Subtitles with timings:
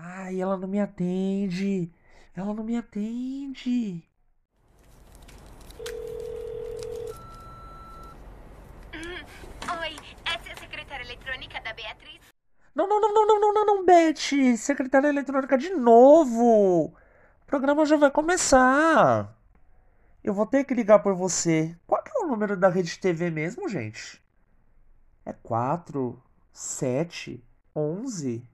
[0.00, 1.92] Ai, ela não me atende.
[2.34, 4.04] Ela não me atende.
[9.80, 12.20] Oi, essa é a secretária eletrônica da Beatriz?
[12.74, 14.56] Não, não, não, não, não, não, não, não, Beth.
[14.56, 16.84] Secretária eletrônica de novo.
[16.84, 19.36] O programa já vai começar.
[20.22, 21.76] Eu vou ter que ligar por você.
[21.88, 24.22] Qual que é o número da rede TV mesmo, gente?
[25.26, 26.22] É 4,
[26.52, 27.44] 7,
[27.74, 28.48] 11?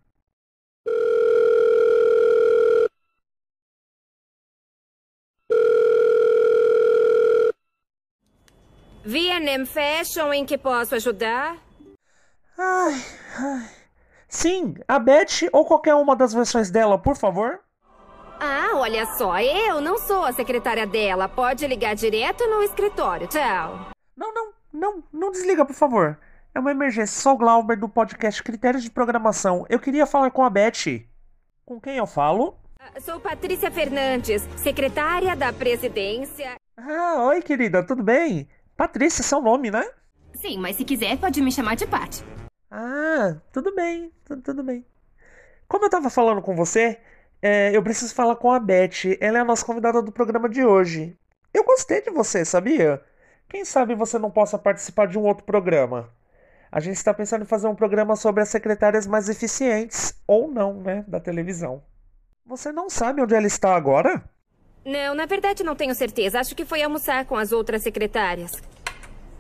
[9.05, 11.59] V&M Fashion, em que posso ajudar?
[12.59, 12.95] Ai,
[13.39, 13.71] ai.
[14.29, 17.61] Sim, a Beth ou qualquer uma das versões dela, por favor.
[18.41, 21.29] Ah, olha só, eu não sou a secretária dela.
[21.29, 23.29] Pode ligar direto no escritório.
[23.29, 23.91] Tchau.
[24.17, 26.19] Não, não, não, não desliga, por favor.
[26.55, 27.21] É uma emergência.
[27.21, 29.67] Sou o Glauber do podcast Critérios de Programação.
[29.69, 31.05] Eu queria falar com a Beth.
[31.65, 32.57] Com quem eu falo?
[32.81, 36.55] Ah, Sou Patrícia Fernandes, secretária da presidência.
[36.77, 38.49] Ah, oi, querida, tudo bem?
[38.77, 39.85] Patrícia, seu nome, né?
[40.35, 42.23] Sim, mas se quiser, pode me chamar de Pat.
[42.71, 44.85] Ah, tudo bem, tudo, tudo bem.
[45.69, 46.99] Como eu tava falando com você,
[47.41, 49.17] é, eu preciso falar com a Beth.
[49.21, 51.17] Ela é a nossa convidada do programa de hoje.
[51.53, 53.01] Eu gostei de você, sabia?
[53.49, 56.11] Quem sabe você não possa participar de um outro programa?
[56.73, 60.81] A gente está pensando em fazer um programa sobre as secretárias mais eficientes, ou não,
[60.81, 61.81] né, da televisão.
[62.45, 64.29] Você não sabe onde ela está agora?
[64.85, 66.39] Não, na verdade não tenho certeza.
[66.39, 68.53] Acho que foi almoçar com as outras secretárias.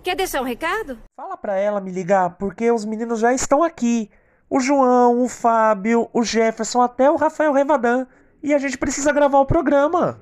[0.02, 0.98] Quer deixar um recado?
[1.16, 4.10] Fala pra ela me ligar, porque os meninos já estão aqui.
[4.50, 8.06] O João, o Fábio, o Jefferson, até o Rafael Revadan.
[8.42, 10.20] E a gente precisa gravar o programa.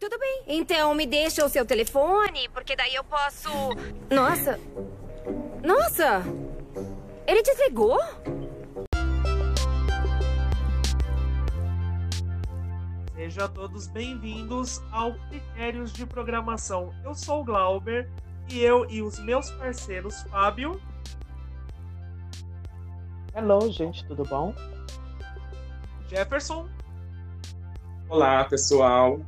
[0.00, 0.44] Tudo bem.
[0.46, 3.50] Então me deixa o seu telefone, porque daí eu posso.
[4.10, 4.58] Nossa!
[5.62, 6.22] Nossa!
[7.26, 7.98] Ele desligou?
[13.28, 16.94] Sejam todos bem-vindos ao Critérios de Programação.
[17.04, 18.10] Eu sou o Glauber
[18.50, 20.80] e eu e os meus parceiros Fábio,
[23.36, 24.54] Hello, gente, tudo bom?
[26.08, 26.70] Jefferson,
[28.08, 29.20] Olá, pessoal.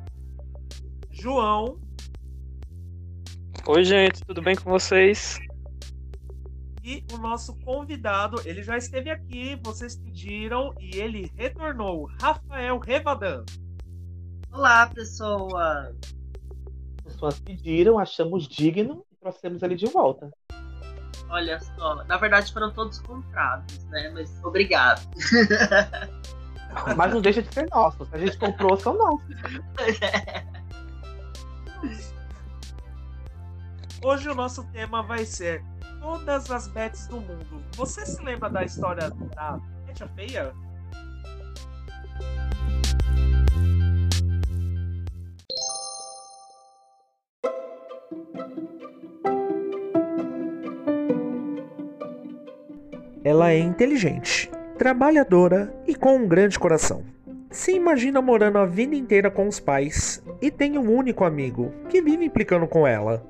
[1.11, 1.79] João
[3.67, 5.39] Oi, gente, tudo bem com vocês?
[6.83, 8.41] e o nosso convidado.
[8.47, 13.45] Ele já esteve aqui, vocês pediram e ele retornou, Rafael Revadan.
[14.53, 15.95] Olá, pessoa.
[16.99, 20.31] As pessoas pediram, achamos digno e trouxemos ele de volta.
[21.29, 24.11] Olha só, na verdade foram todos comprados, né?
[24.11, 25.09] Mas obrigado.
[26.97, 28.05] Mas não deixa de ser nosso.
[28.07, 29.29] Se a gente comprou, são nossos.
[34.03, 35.65] Hoje o nosso tema vai ser
[36.01, 37.63] todas as bets do mundo.
[37.77, 40.53] Você se lembra da história da Betty a Feia?
[53.31, 57.05] Ela é inteligente, trabalhadora e com um grande coração.
[57.49, 62.03] Se imagina morando a vida inteira com os pais e tem um único amigo que
[62.03, 63.25] vive implicando com ela.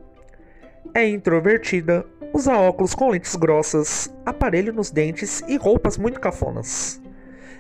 [0.95, 6.99] É introvertida, usa óculos com lentes grossas, aparelho nos dentes e roupas muito cafonas.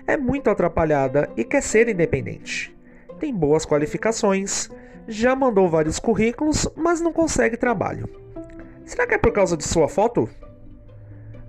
[0.07, 2.75] É muito atrapalhada e quer ser independente.
[3.19, 4.71] Tem boas qualificações,
[5.07, 8.09] já mandou vários currículos, mas não consegue trabalho.
[8.87, 10.27] Será que é por causa de sua foto?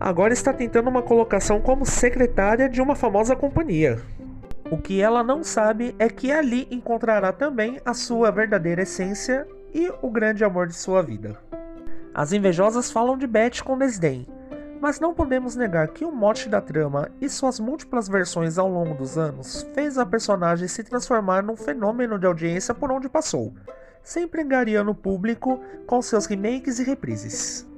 [0.04, 4.02] Agora está tentando uma colocação como secretária de uma famosa companhia.
[4.72, 9.94] O que ela não sabe é que ali encontrará também a sua verdadeira essência e
[10.02, 11.38] o grande amor de sua vida.
[12.16, 14.26] As invejosas falam de Beth com desdém,
[14.82, 18.96] mas não podemos negar que o mote da trama e suas múltiplas versões ao longo
[18.96, 23.54] dos anos fez a personagem se transformar num fenômeno de audiência por onde passou,
[24.02, 27.70] sempre engariando o público com seus remakes e reprises.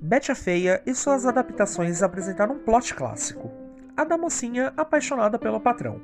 [0.00, 3.50] Beth a Feia e suas adaptações apresentaram um plot clássico,
[3.96, 6.00] a da mocinha apaixonada pelo patrão,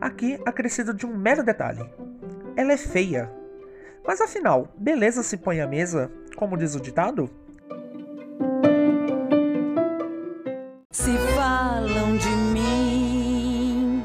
[0.00, 1.82] aqui acrescido de um mero detalhe:
[2.56, 3.32] ela é feia.
[4.06, 7.30] Mas afinal, beleza se põe à mesa, como diz o ditado?
[10.90, 14.04] Se falam de mim.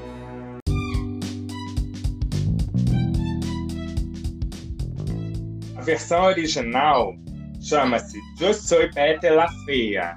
[5.75, 7.13] A versão original
[7.67, 10.15] chama-se Eu Soy Betty la Feia.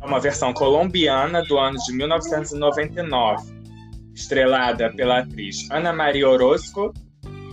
[0.00, 3.52] É uma versão colombiana do ano de 1999,
[4.14, 6.92] estrelada pela atriz Ana Maria Orozco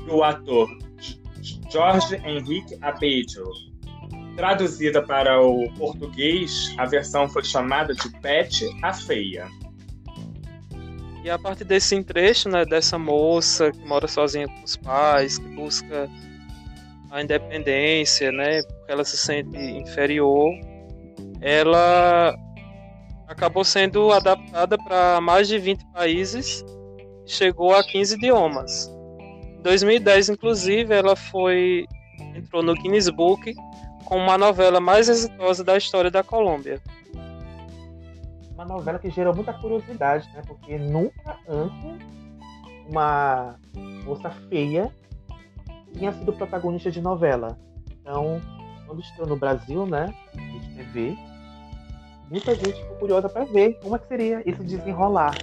[0.07, 0.69] e o ator
[1.71, 3.51] Jorge Henrique Abello.
[4.35, 9.47] Traduzida para o português, a versão foi chamada de Betty a Feia.
[11.23, 15.47] E a partir desse trecho, né, dessa moça que mora sozinha com os pais, que
[15.49, 16.07] busca
[17.11, 20.51] a independência, né, porque ela se sente inferior,
[21.41, 22.35] ela
[23.27, 26.63] acabou sendo adaptada para mais de 20 países
[27.25, 28.91] e chegou a 15 idiomas.
[29.57, 31.85] Em 2010, inclusive, ela foi
[32.35, 33.53] entrou no Guinness Book
[34.05, 36.81] como uma novela mais exitosa da história da Colômbia.
[38.53, 40.41] Uma novela que gerou muita curiosidade, né?
[40.47, 42.07] Porque nunca antes
[42.89, 43.55] uma
[44.03, 44.91] moça feia
[45.93, 47.57] tinha sido protagonista de novela.
[48.01, 48.41] Então,
[48.85, 51.17] quando estreou no Brasil, né, de TV,
[52.29, 55.35] muita gente ficou curiosa para ver como é que seria esse desenrolar.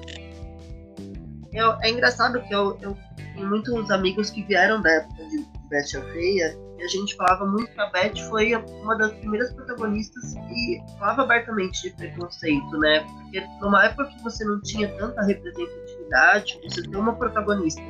[1.53, 2.97] Eu, é engraçado que eu, eu
[3.35, 7.47] tenho muitos amigos que vieram da época de Betty a Feia e a gente falava
[7.47, 13.01] muito que a Betty foi uma das primeiras protagonistas que falava abertamente de preconceito, né?
[13.01, 17.81] Porque numa época que você não tinha tanta representatividade, você ter uma protagonista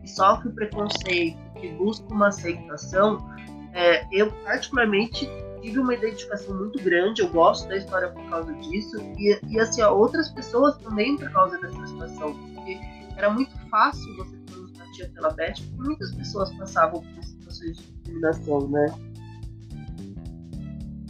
[0.00, 3.26] que sofre preconceito, que busca uma aceitação,
[3.72, 5.28] é, eu particularmente
[5.62, 9.82] tive uma identificação muito grande, eu gosto da história por causa disso, e, e assim,
[9.82, 12.78] outras pessoas também por causa dessa situação, porque
[13.16, 17.76] era muito fácil você ter uma empatia pela Beth, porque muitas pessoas passavam por situações
[17.78, 18.86] de discriminação, né?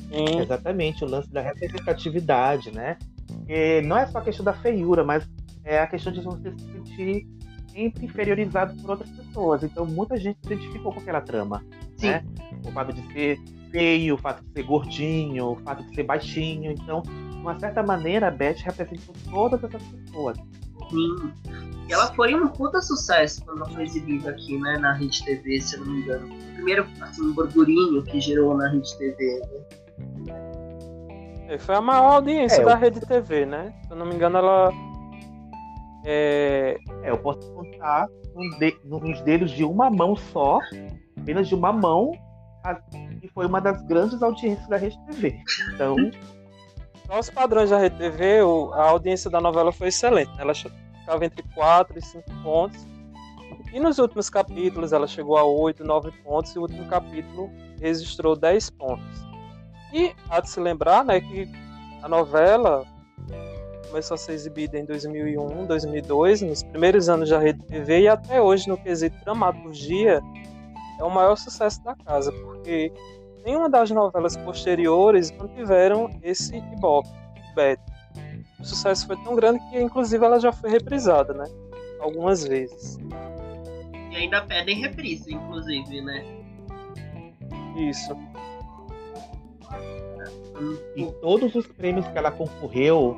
[0.08, 0.40] Sim.
[0.40, 2.96] Exatamente, o lance da representatividade, né?
[3.26, 5.28] Porque não é só a questão da feiura, mas
[5.64, 7.26] é a questão de você se sentir
[7.74, 9.62] sempre inferiorizado por outras pessoas.
[9.64, 11.64] Então muita gente se identificou com aquela trama.
[11.96, 12.08] Sim.
[12.08, 12.24] Né?
[12.66, 13.38] O fato de ser
[13.70, 16.70] feio, o fato de ser gordinho, o fato de ser baixinho.
[16.70, 20.36] Então, de uma certa maneira, a Beth representou todas essas pessoas.
[20.88, 21.32] Sim.
[21.88, 25.60] E ela foi um puta sucesso quando ela foi exibida aqui, né, na Rede TV,
[25.60, 26.28] se eu não me engano.
[26.54, 29.40] Primeiro, assim, um burburinho que gerou na Rede TV,
[30.26, 30.34] né?
[31.48, 33.74] É, foi a maior audiência É, da eu- Rede TV, né?
[33.86, 34.72] Se eu não me engano, ela.
[36.04, 40.58] É, É, eu posso contar nos, de- nos dedos de uma mão só,
[41.18, 42.12] apenas de uma mão,
[43.20, 45.38] que foi uma das grandes audiências da Rede TV.
[45.74, 45.96] Então,
[47.06, 48.38] Para os padrões da Rede TV,
[48.72, 50.30] a audiência da novela foi excelente.
[50.38, 52.86] Ela ficava entre 4 e 5 pontos.
[53.72, 58.34] E nos últimos capítulos ela chegou a 8, 9 pontos e o último capítulo registrou
[58.36, 59.04] 10 pontos.
[59.92, 61.46] E há de se lembrar né, que
[62.02, 62.84] a novela
[63.94, 68.42] começou a ser exibida em 2001, 2002, nos primeiros anos da Rede TV e até
[68.42, 70.20] hoje, no quesito dramaturgia,
[70.98, 72.92] é o maior sucesso da casa, porque
[73.46, 77.08] nenhuma das novelas posteriores mantiveram esse ibope,
[77.54, 77.78] Beth.
[78.58, 81.44] O sucesso foi tão grande que, inclusive, ela já foi reprisada, né?
[82.00, 82.98] Algumas vezes.
[84.10, 86.24] E ainda pedem reprise, inclusive, né?
[87.76, 88.12] Isso.
[90.96, 93.16] em todos os prêmios que ela concorreu,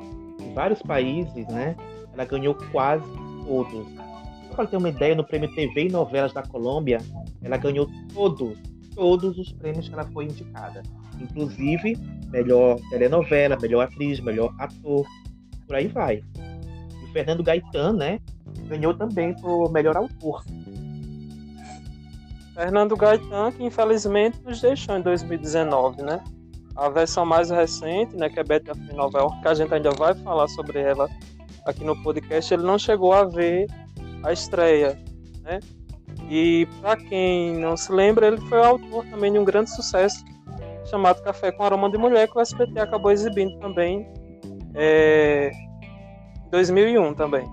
[0.57, 1.75] vários países, né?
[2.11, 3.05] Ela ganhou quase
[3.45, 3.87] todos.
[4.47, 6.97] Só para ter uma ideia, no prêmio TV e Novelas da Colômbia,
[7.43, 8.57] ela ganhou todos,
[8.95, 10.81] todos os prêmios que ela foi indicada.
[11.21, 11.95] Inclusive,
[12.31, 15.05] melhor telenovela, melhor atriz, melhor ator,
[15.67, 16.23] por aí vai.
[16.35, 18.19] E o Fernando Gaetan, né?
[18.67, 20.43] Ganhou também por melhor autor.
[22.55, 26.19] Fernando Gaetan, que infelizmente nos deixou em 2019, né?
[26.77, 29.89] A versão mais recente, né, que é Betty Fim Nova York, que a gente ainda
[29.91, 31.09] vai falar sobre ela
[31.65, 33.67] aqui no podcast, ele não chegou a ver
[34.23, 34.97] a estreia,
[35.41, 35.59] né?
[36.29, 40.23] E para quem não se lembra, ele foi autor também de um grande sucesso
[40.85, 44.07] chamado Café com Aroma de Mulher, que o SBT acabou exibindo também
[44.73, 45.51] é,
[46.45, 47.45] em 2001 também.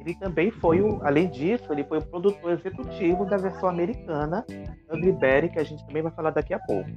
[0.00, 4.44] Ele também foi, além disso, ele foi o produtor executivo da versão americana,
[4.92, 6.90] Ugly Betty, que a gente também vai falar daqui a pouco.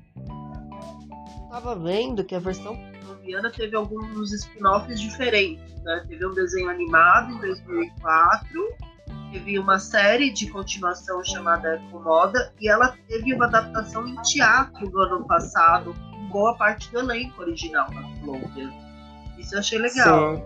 [1.55, 6.03] Tava vendo que a versão colombiana teve alguns spin-offs diferentes, né?
[6.05, 8.75] Teve um desenho animado em 2004,
[9.31, 14.99] teve uma série de continuação chamada Ecomoda, e ela teve uma adaptação em teatro no
[14.99, 18.69] ano passado, com boa parte do elenco original da Colômbia.
[19.37, 20.35] Isso eu achei legal.
[20.35, 20.43] Sim.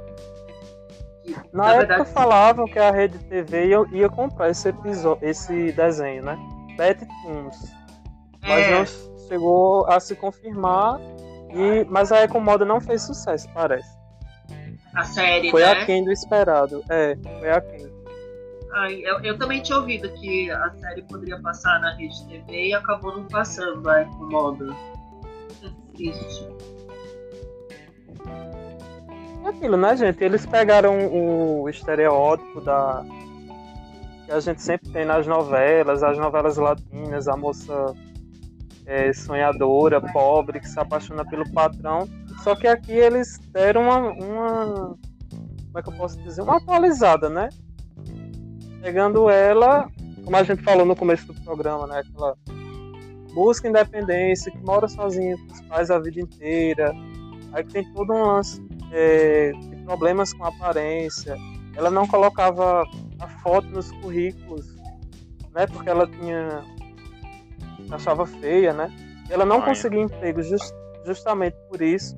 [1.24, 6.24] Que, Na, época falavam que a Rede TV ia, ia comprar esse episódio, esse desenho,
[6.24, 6.38] né?
[6.78, 7.74] Betty Toons.
[8.44, 8.78] Mas É.
[8.78, 11.00] não chegou a se confirmar.
[11.52, 13.90] E, mas a Ecomoda não fez sucesso, parece.
[14.94, 15.72] a série, Foi né?
[15.72, 16.84] aquém do esperado.
[16.90, 18.00] É, foi aquém.
[18.74, 22.74] Ai, eu, eu também tinha ouvido que a série poderia passar na Rede TV e
[22.74, 24.68] acabou não passando a Ecomoda.
[25.64, 26.48] É triste.
[29.44, 30.24] É aquilo, né, gente?
[30.24, 33.04] Eles pegaram o estereótipo da.
[34.26, 37.96] que a gente sempre tem nas novelas, as novelas latinas, a moça
[38.90, 42.10] é, sonhadora, pobre, que se apaixona pelo patrão.
[42.44, 44.66] Só que aqui eles deram uma, uma,
[45.68, 47.50] como é que eu posso dizer, uma atualizada, né?
[48.82, 49.88] Pegando ela,
[50.26, 52.00] como a gente falou no começo do programa, né?
[52.00, 52.36] Aquela
[53.32, 56.92] busca independência, que mora sozinha com os pais a vida inteira,
[57.54, 58.60] aí tem todo um lance
[58.92, 61.38] é, de problemas com aparência.
[61.76, 62.84] Ela não colocava
[63.20, 64.66] a foto nos currículos,
[65.54, 65.68] né?
[65.68, 66.64] Porque ela tinha
[67.94, 68.92] achava feia, né?
[69.30, 70.74] Ela não conseguia emprego just,
[71.06, 72.16] justamente por isso.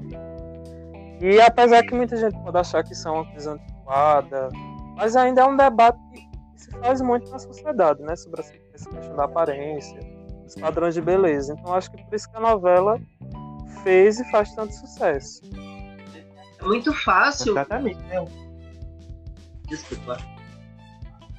[1.19, 4.49] E apesar que muita gente pode achar que isso é uma coisa antiquada,
[4.95, 8.15] mas ainda é um debate que se faz muito na sociedade, né?
[8.15, 9.99] Sobre essa questão da aparência,
[10.45, 11.55] os padrões de beleza.
[11.57, 12.99] Então acho que por isso que a novela
[13.83, 15.41] fez e faz tanto sucesso.
[16.59, 17.53] É muito fácil.
[17.53, 18.01] Exatamente.
[18.03, 18.25] Né?
[19.67, 20.17] Desculpa.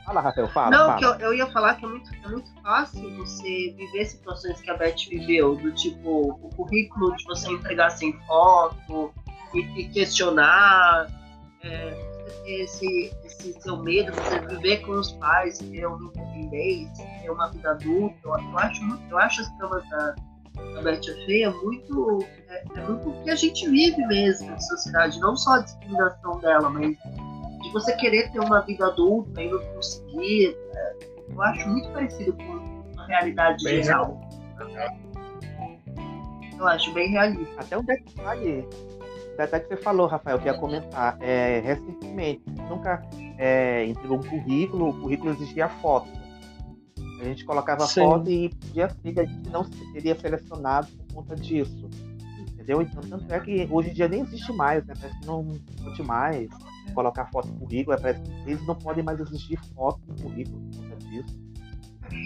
[0.05, 0.71] Fala, Rafael, fala.
[0.71, 0.99] Não, fala.
[0.99, 4.71] que eu, eu ia falar que é muito, é muito fácil você viver situações que
[4.71, 9.13] a Beth viveu, do tipo, o currículo de você entregar sem foto
[9.55, 11.07] e, e questionar,
[11.63, 17.07] é, você ter esse, esse seu medo, você viver com os pais, ter uma independência,
[17.23, 18.17] ter uma vida adulta.
[18.25, 20.15] Eu, eu acho, muito- eu acho as tramas da,
[20.75, 22.19] da Beth a Feia muito,
[22.49, 26.39] é, é muito o que a gente vive mesmo na sociedade, não só a discriminação
[26.41, 26.97] dela, mas
[27.63, 30.57] de você querer ter uma vida adulta e não conseguir.
[30.75, 30.97] é,
[31.31, 34.21] eu acho muito parecido com a realidade Bem geral.
[36.59, 37.61] Eu acho bem realista.
[37.61, 38.69] Até um detalhe,
[39.37, 41.17] detalhe que você falou, Rafael, que ia comentar.
[41.21, 43.03] É, recentemente, nunca
[43.39, 46.09] é, entregou um currículo, o currículo exigia foto.
[47.21, 48.03] A gente colocava Sim.
[48.03, 51.89] foto e podia ser que a gente não seria selecionado por conta disso.
[52.53, 52.83] Entendeu?
[52.83, 54.95] Então, tanto é que hoje em dia nem existe mais, né?
[55.01, 55.45] Parece que não
[55.83, 56.49] pode mais
[56.93, 60.61] colocar foto no currículo, é, parece que eles não podem mais exigir foto no currículo
[60.71, 61.53] por conta disso.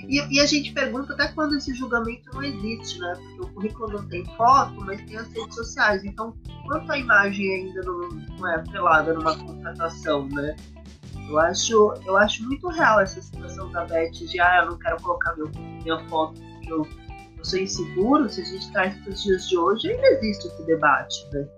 [0.08, 3.14] E, e a gente pergunta até quando esse julgamento não existe, né?
[3.14, 6.04] Porque o currículo não tem foto, mas tem as redes sociais.
[6.04, 6.35] Então,
[6.66, 10.56] quanto a imagem ainda não, não é apelada numa contratação, né?
[11.28, 15.02] Eu acho, eu acho muito real essa situação da Beth de ah, eu não quero
[15.02, 15.50] colocar meu,
[15.82, 16.87] minha foto porque eu,
[17.37, 18.28] eu sou inseguro.
[18.28, 21.49] Se a gente traz para os dias de hoje, ainda existe esse debate, né?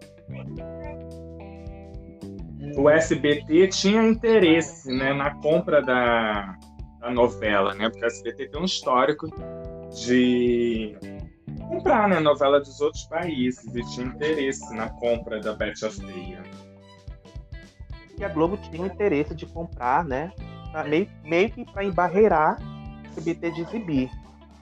[2.78, 6.56] O SBT tinha interesse né, na compra da,
[7.00, 7.90] da novela, né?
[7.90, 9.26] Porque o SBT tem um histórico
[10.04, 10.96] de
[11.68, 16.42] comprar né, novela dos outros países e tinha interesse na compra da Betty a Feia.
[18.16, 20.32] E a Globo tinha interesse de comprar, né?
[20.70, 24.10] pra meio, meio que para embarreirar o SBT de exibir.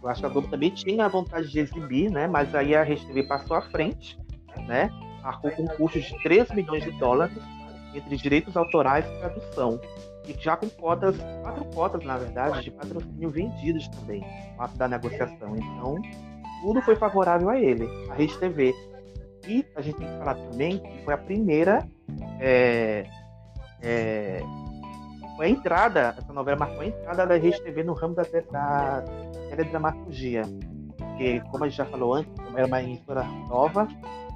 [0.02, 2.26] Eu acho que a Globo também tinha a vontade de exibir, né?
[2.26, 4.18] Mas aí a Rede TV passou à frente,
[4.66, 4.88] né?
[5.22, 7.36] Marcou com custos de 3 milhões de dólares
[7.98, 9.80] entre direitos autorais e tradução.
[10.26, 14.24] E já com cotas, quatro cotas, na verdade, de patrocínio vendidas também,
[14.56, 15.54] no ato da negociação.
[15.56, 15.96] Então,
[16.62, 18.74] tudo foi favorável a ele, a Rede TV.
[19.46, 21.86] E a gente tem que falar também que foi a primeira
[22.40, 23.06] é,
[23.82, 24.42] é,
[25.36, 29.04] foi a entrada, essa novela marcou a entrada da Rede TV no ramo da, da
[29.50, 30.42] teledramaturgia.
[30.96, 33.86] Porque, como a gente já falou antes, era uma emissora nova,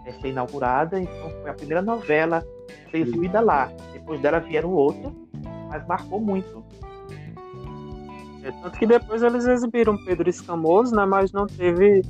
[0.05, 2.45] é, ser inaugurada, então foi a primeira novela
[2.87, 3.71] a ser exibida lá.
[3.93, 5.13] Depois dela vieram outras,
[5.69, 6.65] mas marcou muito.
[8.43, 11.05] É, tanto que depois eles exibiram Pedro Escamoso, né?
[11.05, 12.03] Mas não teve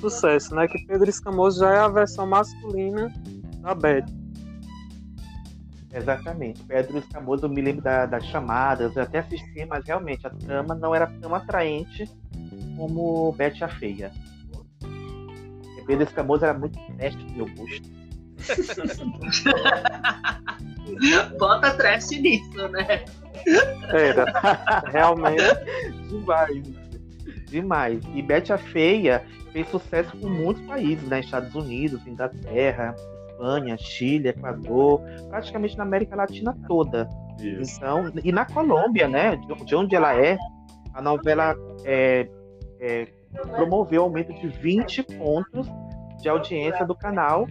[0.00, 0.66] sucesso, né?
[0.66, 3.12] Que Pedro Escamoso já é a versão masculina
[3.60, 4.06] da Beth.
[5.92, 6.62] Exatamente.
[6.64, 10.74] Pedro Escamoso, eu me lembro da- das chamadas, eu até assisti, mas realmente a trama
[10.74, 12.10] não era tão atraente
[12.76, 14.10] como Bete a Feia.
[15.86, 17.88] Pedro Escamoso era muito teste do meu gosto.
[21.38, 23.04] Bota trash nisso, né?
[23.88, 24.24] Era.
[24.90, 25.42] Realmente.
[26.08, 26.62] Demais.
[27.48, 28.00] Demais.
[28.14, 31.20] E Bete a Feia fez sucesso com muitos países, né?
[31.20, 32.94] Estados Unidos, Inglaterra,
[33.30, 37.08] Espanha, Chile, Equador, praticamente na América Latina toda.
[37.38, 37.76] Isso.
[37.76, 39.36] Então, e na Colômbia, né?
[39.36, 40.36] De de onde ela é,
[40.94, 42.28] a novela é,
[42.80, 43.08] é,
[43.54, 45.68] promoveu aumento de 20 pontos
[46.20, 47.46] de audiência do canal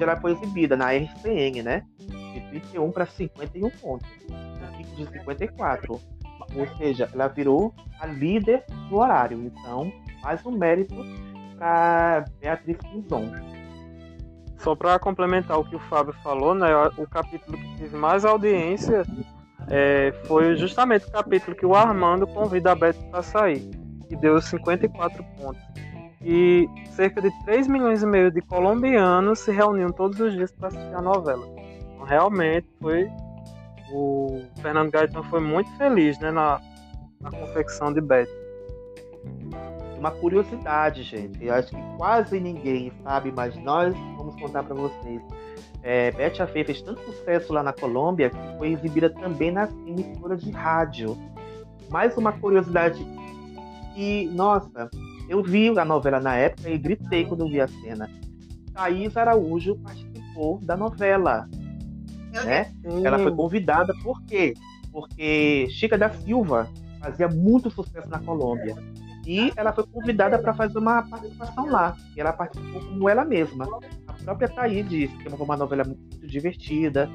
[0.00, 1.82] onde ela foi exibida, na RCN, né?
[1.98, 4.08] De 31 para 51 pontos.
[4.96, 6.00] De 54.
[6.56, 9.38] Ou seja, ela virou a líder do horário.
[9.44, 9.92] Então,
[10.22, 10.96] mais um mérito
[11.58, 13.30] para Beatriz Pinzon.
[14.58, 16.68] Só para complementar o que o Fábio falou, né?
[16.96, 19.04] O capítulo que teve mais audiência
[19.68, 23.70] é, foi justamente o capítulo que o Armando convida a Beth para sair,
[24.08, 25.89] que deu 54 pontos.
[26.22, 30.68] E cerca de 3 milhões e meio de colombianos se reuniam todos os dias para
[30.68, 31.46] assistir a novela.
[31.94, 33.10] Então, realmente foi.
[33.92, 36.60] O Fernando Gaetano foi muito feliz né, na,
[37.20, 38.28] na confecção de Beth.
[39.98, 41.44] Uma curiosidade, gente.
[41.44, 45.20] Eu acho que quase ninguém sabe, mas nós vamos contar para vocês.
[45.82, 50.42] É, Betty a fez tanto sucesso lá na Colômbia que foi exibida também nas emissoras
[50.42, 51.16] de rádio.
[51.88, 53.04] Mais uma curiosidade
[53.94, 54.90] que, nossa,
[55.30, 58.10] eu vi a novela na época e gritei quando vi a cena.
[58.74, 61.48] Thaís Araújo participou da novela.
[62.44, 62.72] Né?
[63.04, 64.54] Ela foi convidada por quê?
[64.90, 66.68] Porque Chica da Silva
[66.98, 68.74] fazia muito sucesso na Colômbia.
[69.24, 71.96] E ela foi convidada para fazer uma participação lá.
[72.16, 73.68] E ela participou como ela mesma.
[74.08, 77.08] A própria Thaís disse que foi uma novela muito divertida,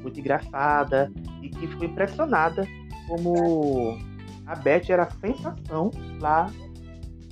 [0.00, 2.66] muito engraçada, e que ficou impressionada
[3.06, 3.98] como
[4.46, 6.50] a Beth era a sensação lá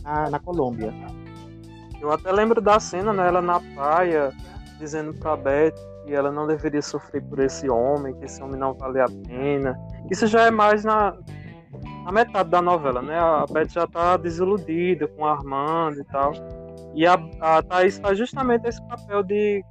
[0.07, 0.95] na, na Colômbia.
[2.01, 3.27] Eu até lembro da cena, né?
[3.27, 4.33] Ela na praia,
[4.79, 8.73] dizendo pra Beth que ela não deveria sofrer por esse homem, que esse homem não
[8.75, 9.77] vale a pena.
[10.09, 11.17] Isso já é mais na,
[12.05, 13.19] na metade da novela, né?
[13.19, 16.33] A Beth já tá desiludida com o Armando e tal.
[16.95, 19.65] E a, a Thaís faz justamente esse papel de,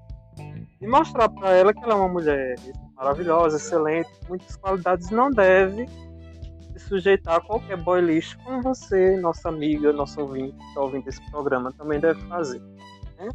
[0.82, 2.56] de mostrar para ela que ela é uma mulher
[2.98, 5.88] maravilhosa, excelente, muitas qualidades, não deve
[6.88, 11.32] sujeitar a qualquer boy lixo, como você, nossa amiga, nosso ouvinte, que está ouvindo esse
[11.32, 12.62] programa, também deve fazer.
[13.18, 13.30] Né?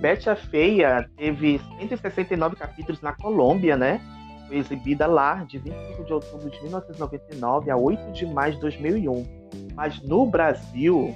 [0.00, 4.00] Betty a Feia teve 169 capítulos na Colômbia, né?
[4.46, 9.38] Foi exibida lá de 25 de outubro de 1999 a 8 de maio de 2001.
[9.74, 11.14] Mas no Brasil,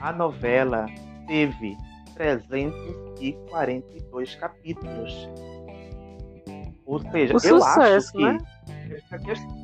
[0.00, 0.86] a novela
[1.26, 1.76] teve
[2.14, 5.28] 342 capítulos.
[6.84, 8.38] Ou seja, O eu sucesso, acho que né?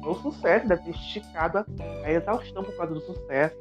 [0.07, 1.65] O sucesso deve ter esticado
[2.05, 3.57] a exaustão por causa do sucesso.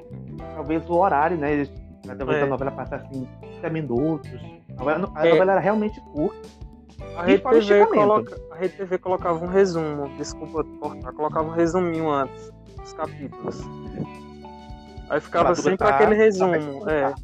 [0.54, 1.66] Talvez o horário, né?
[2.16, 2.42] Talvez É.
[2.42, 4.30] a novela passasse em 30 minutos.
[4.70, 5.30] A novela, a É.
[5.30, 6.48] novela era realmente curta.
[7.16, 7.94] A Rede, fora o TV esticamento.
[7.94, 8.56] coloca, a
[8.98, 13.60] colocava um resumo, desculpa te cortar, colocava um resuminho antes dos capítulos.
[15.10, 16.90] Aí ficava Pra sempre aquele pra resumo, explicar.
[16.92, 17.14] é.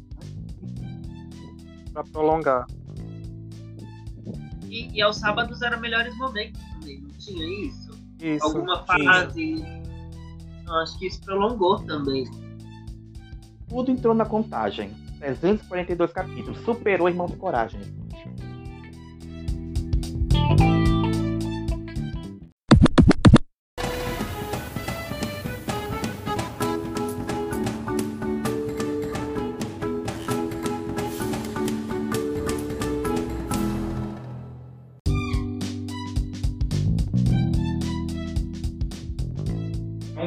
[1.93, 2.65] Pra prolongar.
[4.69, 7.84] E, e aos sábados eram melhores momentos também, não tinha isso?
[8.19, 8.45] Isso.
[8.45, 9.65] Alguma fase.
[10.65, 12.25] Eu acho que isso prolongou também.
[13.67, 14.91] Tudo entrou na contagem.
[15.19, 16.59] 342 capítulos.
[16.59, 17.81] Superou Irmãos de Coragem.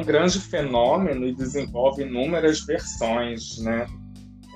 [0.09, 3.85] Grande fenômeno e desenvolve inúmeras versões, né?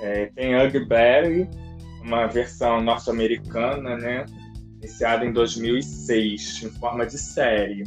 [0.02, 1.48] É, tem Ugly Betty,
[2.02, 4.26] uma versão norte-americana, né?
[4.80, 7.84] Iniciada em 2006, em forma de série.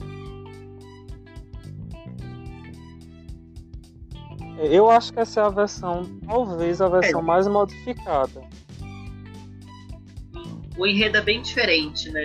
[4.58, 7.24] Eu acho que essa é a versão, talvez a versão É.
[7.24, 8.42] mais modificada.
[10.78, 12.22] O enredo é bem diferente, né?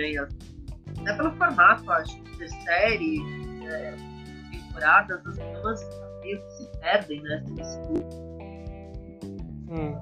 [1.00, 2.22] Até pelo formato, acho.
[2.38, 3.20] De série,
[3.66, 4.11] é,
[4.72, 5.80] temporadas, as tramas
[6.22, 7.42] meio que se perdem, né?
[7.46, 8.10] Se miscuram.
[9.68, 9.96] Sim.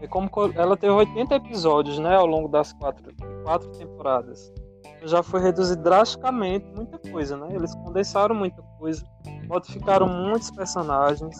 [0.00, 3.04] É como co- ela teve 80 episódios, né, ao longo das quatro,
[3.42, 4.52] quatro temporadas.
[5.04, 7.48] Já foi reduzido drasticamente muita coisa, né?
[7.54, 9.04] Eles condensaram muita coisa,
[9.48, 11.36] modificaram muitos personagens.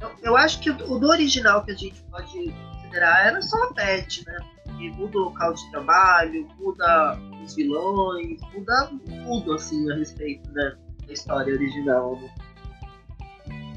[0.00, 3.56] Eu, eu acho que o, o do original que a gente pode considerar era só
[3.64, 4.38] a Beth, né?
[4.64, 8.90] Porque muda o local de trabalho, muda os vilões, muda
[9.24, 10.76] tudo, assim, a respeito né,
[11.06, 12.16] da história original.
[12.16, 12.30] Né?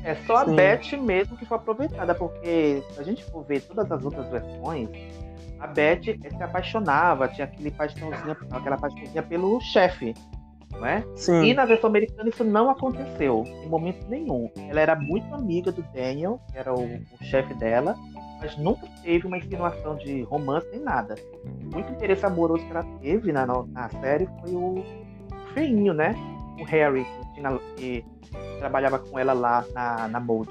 [0.04, 0.56] É só a Sim.
[0.56, 4.90] Beth mesmo que foi aproveitada, porque se a gente for ver todas as outras versões,
[5.60, 10.14] a Beth eh, se apaixonava, tinha aquele paixãozinha, aquela paixãozinha pelo chefe,
[10.74, 11.04] não é?
[11.16, 11.44] Sim.
[11.44, 14.50] E na versão americana isso não aconteceu, em momento nenhum.
[14.70, 17.96] Ela era muito amiga do Daniel, que era o, o chefe dela,
[18.42, 21.16] mas nunca teve uma insinuação de romance nem nada.
[21.72, 24.84] O único interesse amoroso que ela teve na, na série foi o
[25.54, 26.14] feinho, né?
[26.60, 28.06] O Harry, que, tinha- que
[28.60, 30.50] trabalhava com ela lá na, na Mold.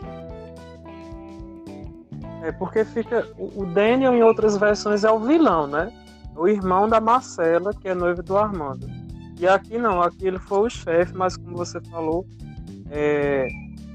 [2.42, 3.26] É porque fica.
[3.38, 5.92] O o Daniel em outras versões é o vilão, né?
[6.36, 8.86] O irmão da Marcela, que é noivo do Armando.
[9.42, 12.24] E aqui não, aqui ele foi o chefe, mas como você falou,
[12.88, 13.48] é,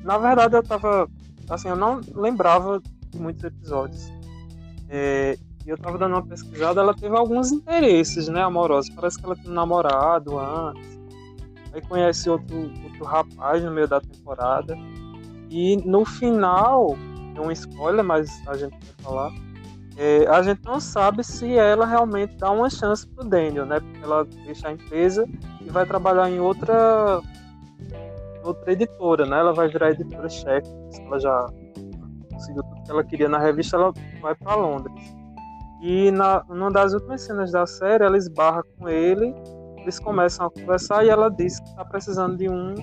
[0.04, 1.10] na verdade eu tava.
[1.50, 4.12] Assim, eu não lembrava de muitos episódios.
[4.90, 8.94] É, e eu tava dando uma pesquisada, ela teve alguns interesses, né, amorosos.
[8.94, 11.00] Parece que ela tinha um namorado antes.
[11.72, 14.78] Aí conhece outro, outro rapaz no meio da temporada.
[15.50, 16.98] E no final,
[17.34, 19.32] é um spoiler, mas a gente vai falar.
[19.98, 23.80] É, a gente não sabe se ela realmente dá uma chance pro Daniel, né?
[23.80, 25.28] Porque ela deixa a empresa
[25.60, 27.20] e vai trabalhar em outra
[28.44, 29.40] outra editora, né?
[29.40, 30.70] Ela vai virar editora-chefe.
[31.04, 31.48] Ela já
[32.32, 35.16] conseguiu tudo que ela queria na revista, ela vai para Londres.
[35.82, 39.34] E na, numa das últimas cenas da série, ela esbarra com ele,
[39.78, 42.76] eles começam a conversar e ela diz que está precisando de um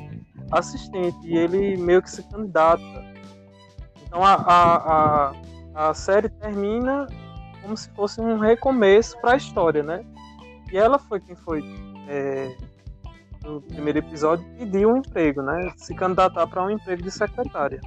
[0.50, 1.16] assistente.
[1.24, 2.82] E ele meio que se candidata.
[4.06, 5.32] Então a, a, a,
[5.74, 7.06] a série termina
[7.62, 10.04] como se fosse um recomeço para a história, né?
[10.72, 11.62] E ela foi quem foi
[12.08, 12.54] é,
[13.44, 15.72] no primeiro episódio pediu um emprego, né?
[15.76, 17.80] Se candidatar para um emprego de secretária.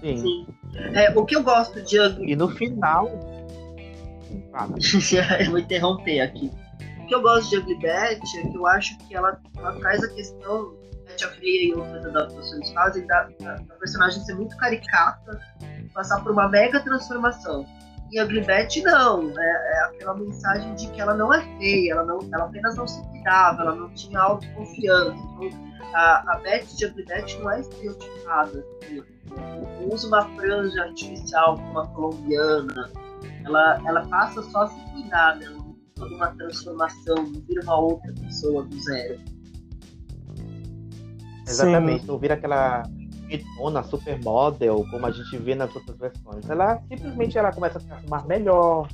[0.00, 0.18] Sim.
[0.18, 0.46] Sim.
[0.94, 3.08] É, o que eu gosto de Ugly E no final.
[5.40, 6.50] Eu vou interromper aqui.
[7.02, 10.02] O que eu gosto de Ugly Betty é que eu acho que ela, ela traz
[10.02, 10.74] a questão
[11.06, 15.40] Betty a Fria e outras adaptações fazem da, da, da personagem ser muito caricata,
[15.88, 17.66] passar por uma mega transformação.
[18.10, 22.04] E Ugly Betty não, é, é aquela mensagem de que ela não é feia, ela,
[22.04, 25.18] não, ela apenas não se cuidava, ela não tinha autoconfiança.
[25.40, 28.64] Então, a, a Betty de Ugly Betty não é estereotipada.
[28.82, 29.02] Assim,
[29.36, 32.90] não usa uma franja artificial como uma colombiana.
[33.44, 35.46] Ela, ela passa só a se cuidar, né?
[35.50, 39.20] não toda uma transformação, não vira uma outra pessoa do zero.
[41.46, 42.82] Exatamente, não vira aquela
[43.28, 46.48] mitona, supermodel, como a gente vê nas outras versões.
[46.48, 48.88] Ela simplesmente ela começa a se arrumar melhor,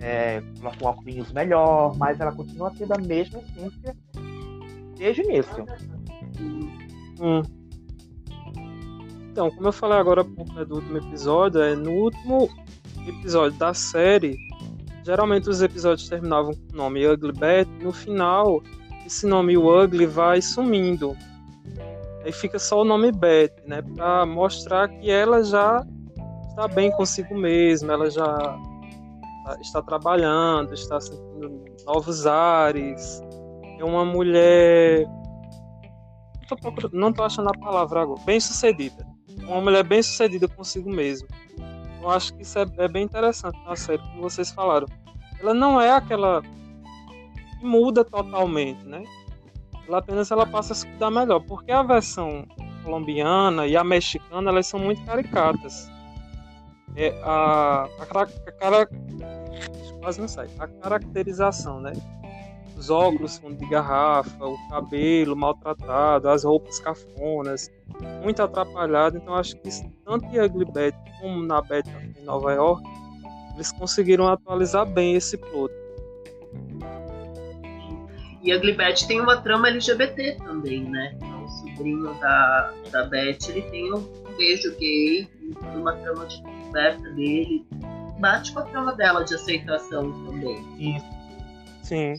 [0.00, 3.96] é, coloca um óculos melhor, mas ela continua tendo a mesma essência
[4.96, 5.66] desde o início.
[7.20, 7.42] Hum.
[9.30, 12.48] Então, como eu falei agora pouco né, do último episódio, é, no último
[13.06, 14.36] episódio da série,
[15.04, 18.62] geralmente os episódios terminavam com o nome Ugly Betty, no final
[19.04, 21.16] esse nome Ugly vai sumindo.
[22.24, 23.82] Aí fica só o nome Beth, né?
[23.82, 25.84] Para mostrar que ela já
[26.48, 28.58] está bem consigo mesma, ela já
[29.60, 33.20] está trabalhando, está sentindo novos ares.
[33.78, 35.06] É uma mulher.
[36.92, 38.20] Não estou achando a palavra agora.
[38.24, 39.06] Bem sucedida.
[39.42, 41.28] Uma mulher bem sucedida consigo mesma.
[42.00, 44.86] Eu acho que isso é, é bem interessante na série, como vocês falaram.
[45.40, 49.02] Ela não é aquela que muda totalmente, né?
[49.86, 52.46] Ela apenas ela passa a se cuidar melhor, porque a versão
[52.82, 55.90] colombiana e a mexicana elas são muito caricatas.
[56.96, 58.88] É, a, a, cara,
[60.00, 61.92] quase não sai, a caracterização, né?
[62.76, 67.70] Os óculos fundo de garrafa, o cabelo maltratado, as roupas cafonas,
[68.22, 69.16] muito atrapalhado.
[69.16, 69.70] Então acho que
[70.04, 72.82] tanto em Ugly Betty como na Betty em Nova York,
[73.54, 75.72] eles conseguiram atualizar bem esse plot.
[78.44, 81.14] E Ugly Betty tem uma trama LGBT também, né?
[81.16, 85.26] Então, o sobrinho da, da Betty, ele tem um beijo gay,
[85.74, 87.66] uma trama de descoberta dele.
[88.20, 90.62] Bate com a trama dela de aceitação também.
[90.78, 91.06] Isso.
[91.82, 92.14] Sim.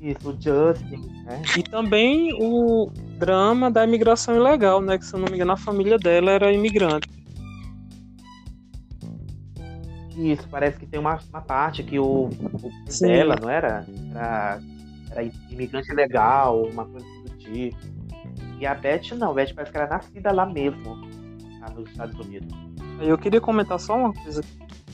[0.00, 1.42] Isso, o Justin, né?
[1.56, 2.88] E também o
[3.18, 4.96] drama da imigração ilegal, né?
[4.96, 7.17] Que se eu não me engano, a família dela era imigrante.
[10.18, 13.86] Isso, parece que tem uma, uma parte que o, o dela, não era?
[14.10, 14.60] era?
[15.12, 17.76] Era imigrante legal, uma coisa do tipo.
[18.58, 20.96] E a Beth não, a Beth parece que era nascida lá mesmo,
[21.60, 22.52] lá nos Estados Unidos.
[23.00, 24.42] Eu queria comentar só uma coisa.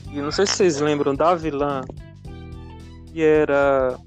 [0.03, 1.81] que não sei se vocês lembram da vilã,
[3.07, 3.97] que era.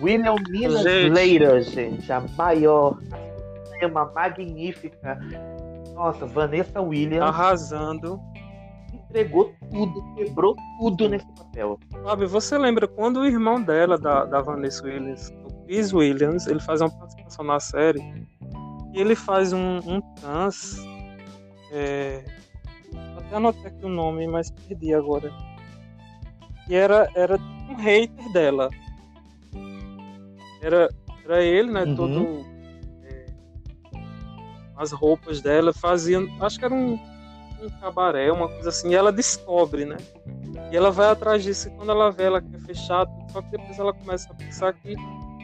[0.00, 0.84] William Minas.
[0.86, 2.98] Slater, gente, a maior,
[3.82, 5.18] uma magnífica.
[5.94, 8.20] Nossa, Vanessa Williams arrasando.
[9.10, 11.78] Entregou tudo, quebrou tudo nesse papel.
[12.02, 16.60] Fábio, você lembra quando o irmão dela, da, da Vanessa Williams, o Chris Williams, ele
[16.60, 18.00] faz uma participação na série
[18.94, 20.76] e ele faz um, um trans.
[21.72, 22.24] É...
[23.16, 25.32] Até anotei aqui o nome, mas perdi agora.
[26.68, 27.36] E era, era
[27.68, 28.70] um hater dela.
[30.62, 30.88] Era,
[31.24, 31.84] era ele, né?
[31.84, 31.96] Uhum.
[31.96, 32.46] Todo.
[33.04, 33.26] é,
[34.76, 36.28] as roupas dela faziam.
[36.40, 36.98] Acho que era um,
[37.66, 38.90] um cabaré, uma coisa assim.
[38.90, 39.96] E ela descobre, né?
[40.70, 43.06] E ela vai atrás disso e quando ela vê, ela quer fechar.
[43.32, 44.94] Só que depois ela começa a pensar que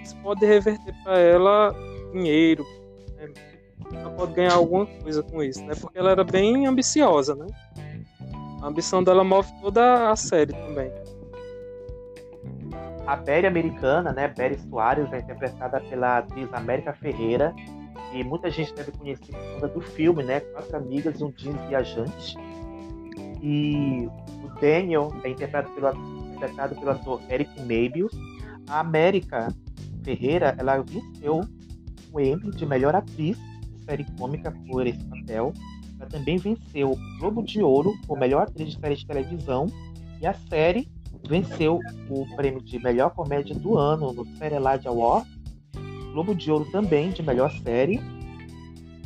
[0.02, 1.74] isso pode reverter para ela
[2.12, 2.64] dinheiro.
[3.16, 3.32] Né?
[3.92, 5.74] Ela pode ganhar alguma coisa com isso, né?
[5.80, 7.46] Porque ela era bem ambiciosa, né?
[8.62, 10.90] A ambição dela move toda a série também.
[13.06, 17.54] A Berry americana, né, Berry Soares, é interpretada pela atriz América Ferreira,
[18.20, 21.60] e muita gente deve conhecer por conta do filme, né, Quatro Amigas e um Jeans
[21.68, 22.36] Viajante.
[23.42, 24.08] E
[24.42, 25.92] o Daniel é interpretado pelo,
[26.34, 28.12] interpretado pelo ator Eric Mabius.
[28.68, 29.54] A América
[30.02, 31.42] Ferreira, ela venceu
[32.12, 35.52] o Emmy de melhor atriz de série cômica por esse papel.
[36.00, 39.66] Ela também venceu o Globo de Ouro por melhor atriz de série de televisão.
[40.20, 40.88] E a série
[41.28, 45.28] venceu o prêmio de melhor comédia do ano no Serialad Award,
[46.16, 48.00] Globo de Ouro também de melhor série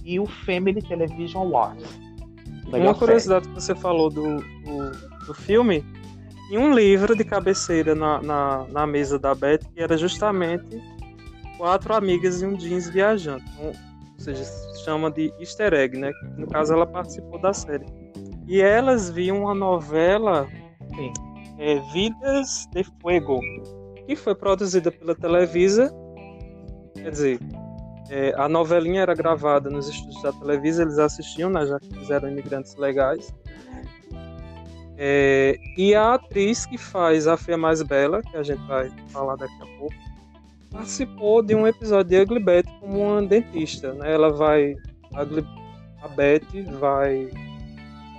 [0.05, 2.01] e o Family Television Awards.
[2.69, 2.95] Uma série.
[2.95, 5.85] curiosidade que você falou do, do, do filme,
[6.53, 10.81] e um livro de cabeceira na, na, na mesa da Beth, que era justamente
[11.59, 13.43] quatro amigas e um jeans viajando.
[13.55, 16.13] Então, ou seja, se chama de easter egg, né?
[16.37, 17.87] No caso, ela participou da série.
[18.47, 20.47] E elas viam uma novela,
[21.59, 23.41] é, Vidas de Fuego,
[24.07, 25.93] que foi produzida pela Televisa.
[26.95, 27.41] Quer dizer,
[28.11, 32.11] é, a novelinha era gravada nos estúdios da Televisa, eles assistiam, né, já que eles
[32.11, 33.33] eram imigrantes legais.
[34.99, 39.37] É, e a atriz que faz a Fia Mais Bela, que a gente vai falar
[39.37, 39.95] daqui a pouco,
[40.71, 43.95] participou de um episódio de Ugly Betty como uma dentista.
[43.95, 44.13] Né?
[44.13, 44.77] Ela vai.
[45.15, 45.23] A,
[46.05, 47.31] a Betty vai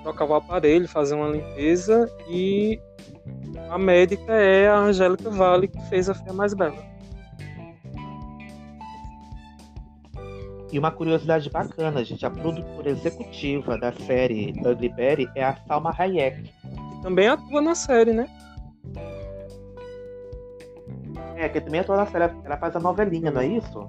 [0.03, 2.79] trocar o aparelho, fazer uma limpeza e
[3.69, 6.90] a médica é a Angélica Vale, que fez a Fia Mais Bela.
[10.71, 15.93] E uma curiosidade bacana, gente, a produtora executiva da série Ugly Betty é a Salma
[15.97, 16.43] Hayek.
[16.43, 18.29] Que também atua na série, né?
[21.35, 23.87] É, que também atua na série, ela faz a novelinha, não é isso?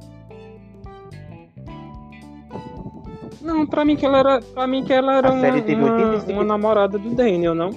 [3.41, 5.83] Não, pra mim que ela era, pra mim que ela era A uma, série teve
[5.83, 7.71] uma, 85 uma namorada do Daniel, não?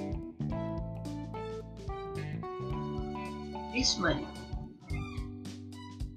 [3.73, 4.25] Isso, mano.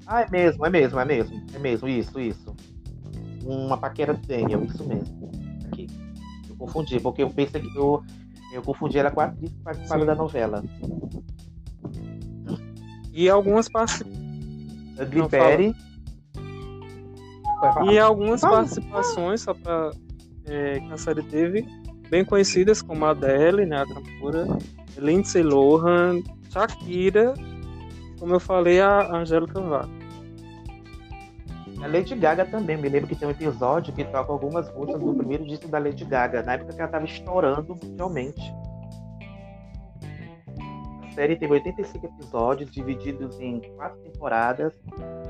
[0.06, 2.47] Ah, é mesmo, é mesmo, é mesmo, é mesmo, isso, isso.
[3.44, 5.30] Uma paquera do Daniel, isso mesmo.
[5.70, 5.86] Aqui.
[6.48, 8.02] Eu confundi, porque eu pensei que eu,
[8.52, 10.06] eu confundi ela com a atriz que participava Sim.
[10.06, 10.64] da novela.
[13.12, 14.04] E algumas parti-
[15.00, 15.56] Ugly Não, fala.
[15.56, 15.76] Betty.
[17.60, 17.92] Vai falar.
[17.92, 18.56] e algumas Fala.
[18.58, 19.90] participações só pra
[20.46, 21.66] é, que a série teve
[22.08, 24.46] bem conhecidas como a Adele, né, a cantora,
[24.96, 26.20] Lindsay Lohan,
[26.50, 27.34] Shakira,
[28.18, 29.90] como eu falei, a Angélica Vale.
[31.82, 35.14] A Lady Gaga também, me lembro que tem um episódio que toca algumas músicas do
[35.14, 38.52] primeiro disco da Lady Gaga, na época que ela tava estourando mundialmente.
[41.06, 44.72] A série teve 85 episódios, divididos em quatro temporadas.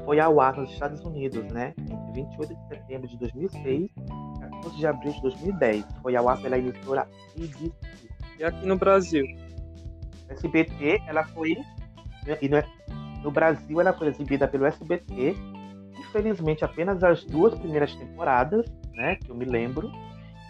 [0.05, 1.75] Foi ao ar nos Estados Unidos, né?
[1.79, 3.91] Entre 28 de setembro de 2006 e
[4.41, 5.85] 14 de abril de 2010.
[6.03, 7.03] Foi ao ar pela emissora
[7.37, 7.73] ABC.
[8.39, 9.25] E aqui no Brasil?
[10.31, 11.57] SBT, ela foi.
[12.41, 12.57] E no,
[13.23, 15.35] no Brasil, ela foi exibida pelo SBT.
[16.09, 19.17] Infelizmente, apenas as duas primeiras temporadas, né?
[19.17, 19.91] Que eu me lembro.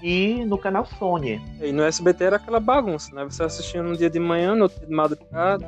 [0.03, 1.40] E no canal Sony.
[1.61, 3.25] E no SBT era aquela bagunça, né?
[3.25, 5.66] Você assistia num dia de manhã, no outro dia de madrugada,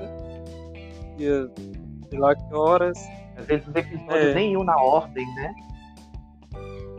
[1.16, 1.50] dia
[2.08, 2.98] sei lá que horas.
[3.36, 4.34] Às vezes os episódios É.
[4.34, 5.52] nem iam na ordem, né?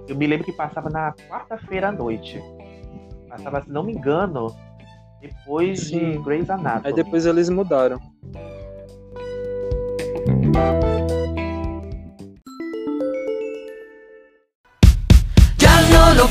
[0.08, 2.42] Eu me lembro que passava na quarta-feira à noite.
[3.30, 4.54] Passava, se não me engano,
[5.22, 6.22] depois de Sim.
[6.24, 6.88] Grey's Anatomy.
[6.88, 7.98] Aí depois eles mudaram.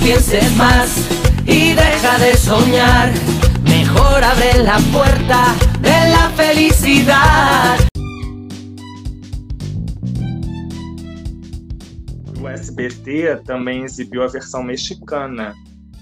[0.01, 1.09] Pienses más
[1.47, 3.11] y deja de soñar.
[3.63, 7.79] Mejor abre la puerta de la felicidad.
[12.41, 15.55] O SBT também exibiu a versão mexicana,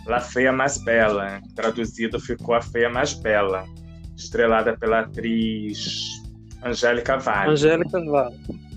[0.07, 1.41] La Feia Mais Bela.
[1.55, 3.65] Traduzido ficou A Feia Mais Bela,
[4.17, 6.23] estrelada pela atriz
[6.63, 7.51] Angélica Vale.
[7.51, 8.68] Angélica Vale.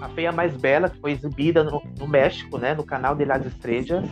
[0.00, 3.44] A Feia Mais Bela que foi exibida no, no México, né, no canal de Las
[3.44, 4.04] Estrellas,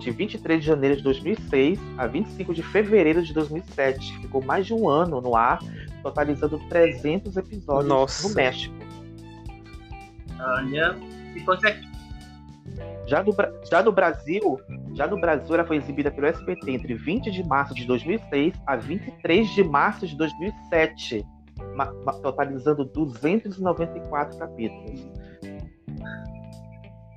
[0.00, 4.18] de 23 de janeiro de 2006 a 25 de fevereiro de 2007.
[4.20, 5.60] Ficou mais de um ano no ar,
[6.02, 8.28] totalizando 300 episódios Nossa.
[8.28, 8.74] no México.
[10.40, 10.96] Olha,
[11.32, 11.88] se fosse aqui.
[13.06, 13.34] Já no,
[13.70, 14.60] já no Brasil,
[14.94, 18.76] já no Brasil ela foi exibida pelo SBT entre 20 de março de 2006 a
[18.76, 21.24] 23 de março de 2007,
[21.74, 25.08] ma- ma- totalizando 294 capítulos.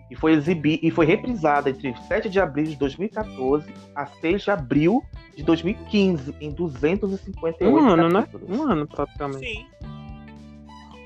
[0.10, 4.52] E foi exibida e foi reprisada entre 7 de abril de 2014 a 6 de
[4.52, 5.02] abril
[5.38, 8.22] de 2015 em 258 Um ano, né?
[8.22, 8.50] capítulos.
[8.60, 9.46] Um ano praticamente.
[9.46, 9.66] Sim.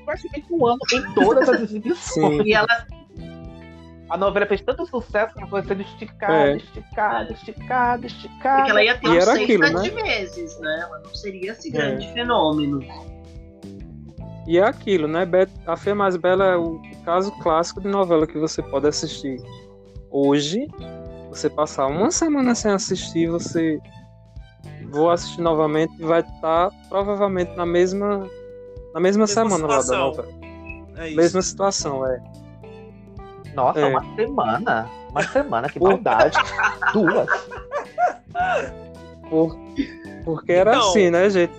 [0.04, 2.36] Praticamente um ano em todas as exibições.
[2.38, 2.42] Sim.
[2.44, 2.66] E ela
[4.08, 6.56] A novela fez tanto sucesso que ela foi sendo esticada, É.
[6.56, 8.56] esticada, esticada, esticada.
[8.58, 10.78] Porque ela ia ter E uns seis, aquilo, sete meses, né?
[10.82, 12.12] Ela não seria esse grande É.
[12.12, 12.80] fenômeno.
[14.46, 15.26] E é aquilo, né?
[15.66, 19.40] A Fê Mais Bela é o caso clássico de novela que você pode assistir
[20.10, 20.68] hoje.
[21.30, 23.78] Você passar uma semana sem assistir, você
[24.90, 28.18] vou assistir novamente e vai estar provavelmente na mesma
[28.94, 30.06] na mesma, Mesma semana lá da situação.
[30.06, 30.28] novela.
[30.96, 31.16] É isso.
[31.16, 32.22] Mesma situação, é.
[33.54, 33.84] Nossa, É.
[33.86, 34.88] uma semana.
[35.10, 36.36] Uma semana, que maldade.
[36.94, 37.28] Duas.
[39.28, 39.56] Por-
[40.24, 40.88] porque era Então.
[40.90, 41.52] assim, né, gente?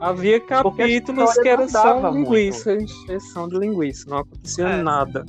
[0.00, 4.82] Havia capítulos história que era não só linguiça, encheção de linguiça, não acontecia É.
[4.82, 5.24] nada.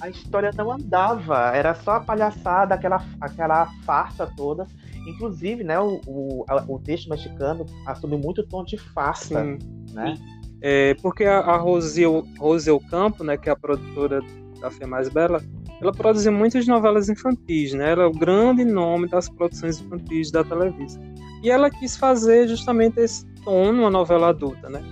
[0.00, 4.64] a história não andava, era só a palhaçada, aquela, aquela farsa toda.
[5.06, 9.58] Inclusive, né, o, o, o texto mexicano assume muito tom de farsa, Sim.
[9.92, 10.14] né?
[10.60, 12.04] É, porque a, a Rose,
[12.38, 14.20] Rose Ocampo, né, que é a produtora
[14.60, 15.42] da Fé Mais Bela,
[15.80, 17.92] ela produziu muitas novelas infantis, né?
[17.92, 21.00] Ela é o grande nome das produções infantis da televisão.
[21.42, 24.82] E ela quis fazer justamente esse tom numa novela adulta, né?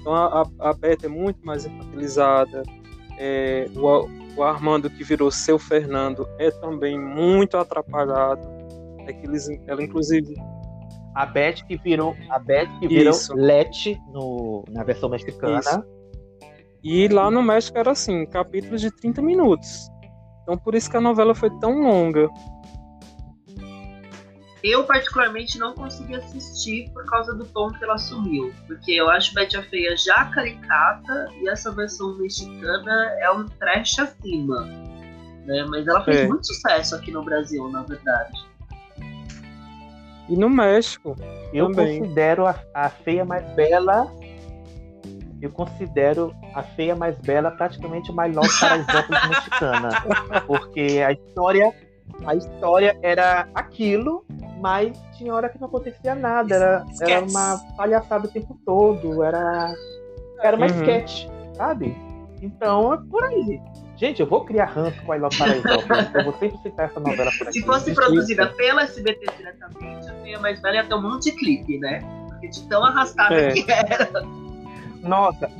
[0.00, 2.62] Então a, a, a Beth é muito mais infantilizada,
[3.18, 8.48] é, o, o Armando que virou seu Fernando é também muito atrapalhado.
[9.06, 10.36] É que eles, ela inclusive
[11.14, 13.34] A Beth que virou, a Beth que virou Isso.
[13.34, 15.58] Lete no, na versão mexicana.
[15.58, 15.82] Isso.
[16.84, 19.90] E lá no México era assim, capítulos de 30 minutos.
[20.42, 22.28] Então por isso que a novela foi tão longa.
[24.62, 28.52] Eu, particularmente, não consegui assistir por causa do tom que ela assumiu.
[28.66, 33.98] Porque eu acho Betty a Feia já caricata e essa versão mexicana é um trash
[34.00, 34.62] acima.
[35.46, 35.64] Né?
[35.68, 36.28] Mas ela fez É.
[36.28, 38.48] muito sucesso aqui no Brasil, na verdade.
[40.28, 41.16] E no México,
[41.54, 42.00] Eu Também.
[42.00, 44.06] considero a, a feia mais bela.
[45.40, 49.88] Eu considero a feia mais bela praticamente uma Los Paraisópolis mexicana.
[50.46, 51.72] Porque a história,
[52.26, 54.26] a história era aquilo,
[54.60, 56.54] mas tinha hora que não acontecia nada.
[56.54, 59.22] Era, era uma palhaçada o tempo todo.
[59.22, 59.72] Era,
[60.42, 60.72] era uma Uhum.
[60.82, 61.96] sketch, sabe?
[62.42, 63.60] Então é por aí.
[63.96, 66.14] Gente, eu vou criar ranço com a Los Paraisópolis.
[66.14, 67.58] eu vou sempre citar essa novela por aqui.
[67.60, 71.32] Se fosse produzida pela SBT diretamente, a Feia Mais Velha ia ter um monte de
[71.32, 72.00] clipe, né?
[72.28, 73.50] Porque de tão arrastada É.
[73.50, 74.08] que era.
[75.02, 75.50] Nossa,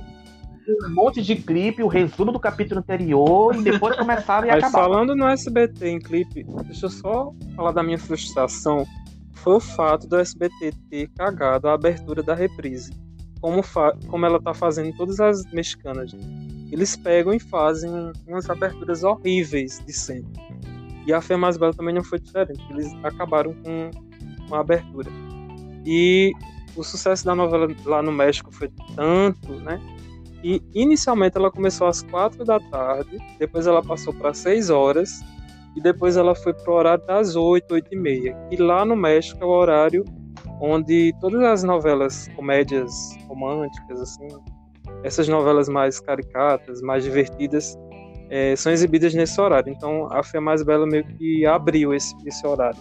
[0.68, 5.14] um monte de clipe, o resumo do capítulo anterior, e depois começava e mas falando
[5.14, 8.86] no SBT em clipe, deixa eu só falar da minha frustração.
[9.34, 12.92] Foi o fato do SBT ter cagado a abertura da reprise.
[13.40, 13.62] Como,
[14.08, 16.12] como ela tá fazendo em todas as mexicanas.
[16.72, 17.90] Eles pegam e fazem
[18.26, 20.42] umas aberturas horríveis de sempre.
[21.06, 22.60] E a Fé Mais Bela também não foi diferente.
[22.68, 23.90] Eles acabaram com
[24.48, 25.08] uma abertura.
[25.86, 26.32] E
[26.76, 29.80] o sucesso da novela lá no México foi tanto, né?
[30.42, 35.20] E inicialmente ela começou às quatro da tarde, depois ela passou para seis horas,
[35.76, 38.36] e depois ela foi pro horário das oito, oito e meia.
[38.50, 40.04] E lá no México é o horário
[40.60, 42.92] onde todas as novelas, comédias
[43.28, 44.26] românticas, assim,
[45.04, 47.76] essas novelas mais caricatas, mais divertidas,
[48.30, 49.72] eh, são exibidas nesse horário.
[49.72, 52.80] Então a Fé Mais Bela meio que abriu esse, esse horário.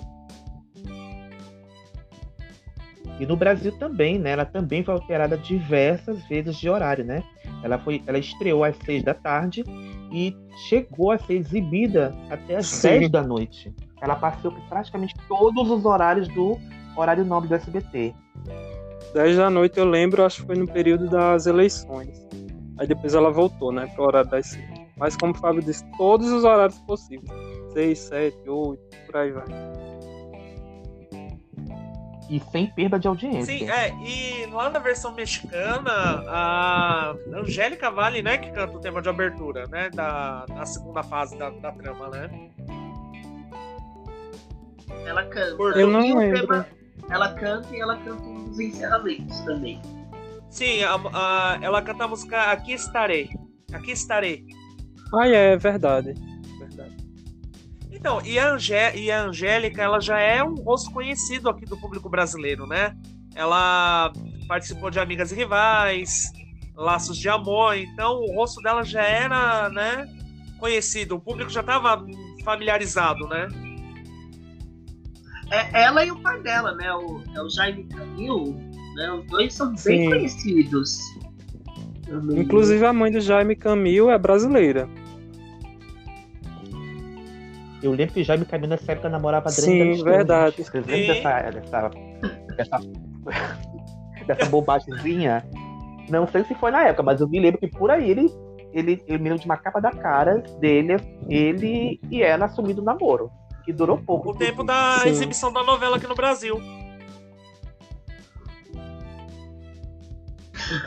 [3.19, 4.31] E no Brasil também, né?
[4.31, 7.23] Ela também foi alterada diversas vezes de horário, né?
[7.63, 9.63] Ela, foi, ela estreou às seis da tarde
[10.11, 10.35] e
[10.69, 12.99] chegou a ser exibida até às Sim.
[12.99, 13.73] 10 da noite.
[14.01, 16.57] Ela passou praticamente todos os horários do
[16.95, 18.13] horário nobre do SBT.
[19.13, 22.25] 10 da noite eu lembro, acho que foi no período das eleições.
[22.77, 24.87] Aí depois ela voltou, né, pro horário das 5.
[24.97, 27.31] Mas como o Fábio disse, todos os horários possíveis.
[27.73, 29.86] 6, 7, 8, por aí vai.
[32.29, 33.57] E sem perda de audiência.
[33.57, 35.91] Sim, é, e lá na versão mexicana,
[36.27, 41.37] a Angélica Vale, né, que canta o tema de abertura, né, da, da segunda fase
[41.37, 42.29] da, da trama, né?
[45.05, 45.55] Ela canta.
[45.55, 46.41] Por- Eu não lembro.
[46.47, 46.67] tema-
[47.09, 49.81] ela canta e ela canta um dos encerramentos também.
[50.49, 53.29] Sim, a- a- ela canta a música Aqui Estarei.
[53.71, 54.45] Aqui Estarei.
[55.13, 56.13] Ah, é, verdade.
[56.13, 56.36] Verdade.
[57.97, 61.75] Então, e a, Angé e a Angélica, ela já é um rosto conhecido aqui do
[61.75, 62.95] público brasileiro, né?
[63.33, 64.13] Ela
[64.47, 66.31] participou de Amigas e Rivais,
[66.75, 70.07] Laços de Amor, então o rosto dela já era, né,
[70.59, 72.05] conhecido, o público já estava
[72.45, 73.47] familiarizado, né?
[75.49, 76.93] É ela e o pai dela, né?
[76.93, 78.55] O, é o Jaime Camil,
[78.95, 79.11] né?
[79.11, 80.09] Os dois são bem Sim.
[80.09, 80.99] conhecidos.
[82.05, 82.39] Também.
[82.39, 84.87] Inclusive a mãe do Jaime Camil é brasileira.
[87.81, 90.55] Eu lembro que Jaime Camilo nessa época namorava a Adriana Sim, Galisteu, verdade.
[90.57, 90.71] gente.
[90.71, 91.49] Vocês lembram dessa,
[92.55, 92.79] dessa,
[93.25, 93.57] dessa,
[94.25, 95.45] dessa bobagemzinha?
[96.09, 98.31] Não sei se foi na época, mas eu me lembro que por aí ele,
[98.73, 100.95] ele, eu me lembro de uma capa da cara dele,
[101.29, 103.29] ele e ela assumindo o namoro.
[103.63, 104.31] Que durou pouco.
[104.31, 105.09] O tempo da Sim.
[105.09, 106.59] exibição da novela aqui no Brasil.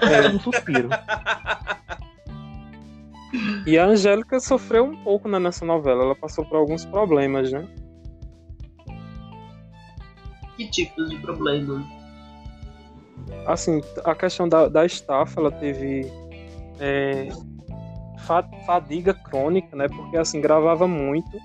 [0.03, 0.89] É um suspiro.
[3.67, 6.03] E a Angélica sofreu um pouco né, nessa novela.
[6.05, 7.67] Ela passou por alguns problemas, né?
[10.57, 11.85] Que tipos de problemas?
[13.47, 16.11] Assim, a questão da, da estafa, ela teve
[16.79, 17.29] é,
[18.27, 19.89] fa- fadiga crônica, né?
[19.89, 21.39] Porque assim, gravava muito.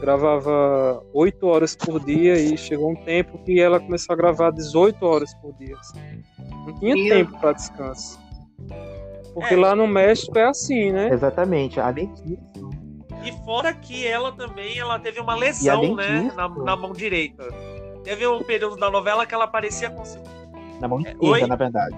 [0.00, 5.04] Gravava 8 horas por dia e chegou um tempo que ela começou a gravar 18
[5.04, 5.76] horas por dia.
[5.78, 6.22] assim.
[6.66, 8.18] Não tinha Meu tempo para descanso.
[9.40, 9.58] Porque É.
[9.58, 11.10] lá no México é assim, né?
[11.12, 11.80] Exatamente.
[11.80, 12.70] Além disso,
[13.24, 16.32] E fora que ela também ela teve uma lesão, né?
[16.36, 17.44] Na, na mão direita.
[18.02, 20.02] Teve um período da novela que ela parecia com.
[20.80, 21.46] Na mão É, esquerda, oi?
[21.46, 21.96] na verdade.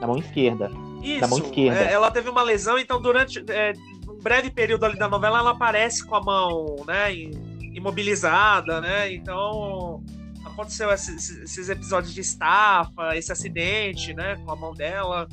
[0.00, 0.70] Na mão esquerda.
[1.02, 1.20] Isso.
[1.20, 1.80] Da mão esquerda.
[1.80, 3.72] é, ela teve uma lesão, então durante é,
[4.08, 7.30] um breve período ali da novela ela aparece com a mão, né, im-
[7.74, 9.12] imobilizada, né?
[9.12, 10.00] Então
[10.44, 15.26] aconteceu esses, esses episódios de estafa, esse acidente, né, com a mão dela.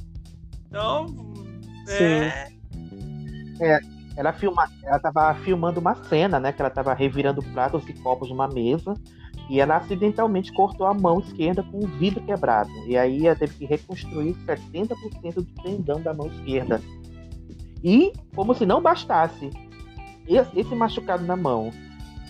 [0.70, 1.08] Então,
[3.60, 3.80] é,
[4.16, 6.52] Ela, filma, ela tava filmando uma cena, né?
[6.52, 8.94] Que ela tava revirando pratos e copos numa mesa.
[9.50, 12.70] E ela acidentalmente cortou a mão esquerda com o vidro quebrado.
[12.86, 16.80] E aí ela teve que reconstruir 70% do tendão da mão esquerda.
[17.84, 19.50] E, como se não bastasse,
[20.28, 21.72] esse, esse machucado na mão,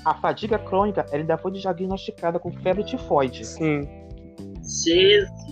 [0.06, 3.46] a fadiga crônica, ela ainda foi diagnosticada com febre tifoide.
[3.46, 3.88] Sim.
[4.64, 5.49] Jesus.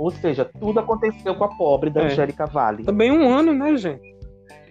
[0.00, 2.04] Ou seja, tudo aconteceu com a pobre da É.
[2.06, 2.84] Angélica Vale.
[2.84, 4.00] Também um ano, né, gente?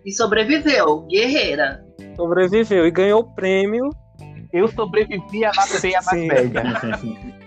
[0.04, 1.86] E sobreviveu, guerreira.
[2.16, 3.92] Sobreviveu e ganhou o prêmio.
[4.52, 6.64] Eu sobrevivi à feia, mais velha.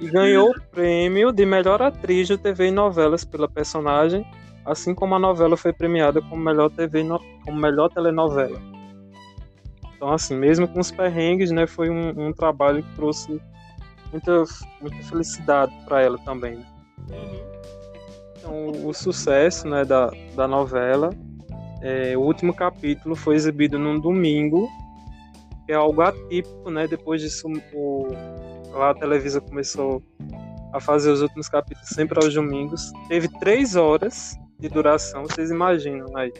[0.00, 4.24] E ganhou o prêmio de melhor atriz de TV e novelas pela personagem,
[4.64, 8.60] assim como a novela foi premiada como melhor TV no- como melhor telenovela.
[9.96, 13.40] Então, assim, mesmo com os perrengues, né, foi um, um trabalho que trouxe
[14.12, 14.44] muita,
[14.80, 16.58] muita felicidade para ela também.
[17.08, 17.51] né?
[18.42, 21.10] Então, o sucesso né, da, da novela,
[21.80, 24.68] é, o último capítulo foi exibido num domingo,
[25.64, 26.88] que é algo atípico, né?
[26.88, 28.08] Depois disso, o,
[28.72, 30.02] lá a Televisa começou
[30.72, 32.90] a fazer os últimos capítulos sempre aos domingos.
[33.08, 36.32] Teve três horas de duração, vocês imaginam aí.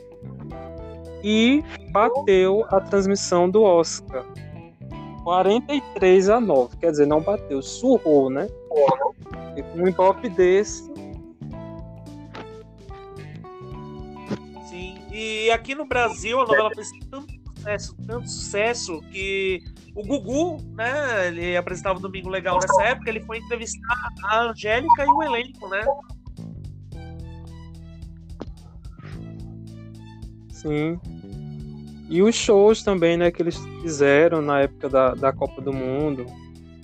[1.22, 4.24] E bateu a transmissão do Oscar.
[5.22, 6.78] 43 a 9.
[6.78, 8.48] Quer dizer, não bateu, surrou, né?
[9.57, 10.90] E com um Ibope desse,
[14.72, 19.60] Sim, e aqui no Brasil a novela fez tanto sucesso, tanto sucesso que
[19.94, 25.04] o Gugu, né, ele apresentava o Domingo Legal nessa época, ele foi entrevistar a Angélica
[25.04, 25.84] e o elenco, né?
[30.48, 30.98] Sim.
[32.08, 36.24] E os shows também, né, que eles fizeram na época da, da Copa do Mundo.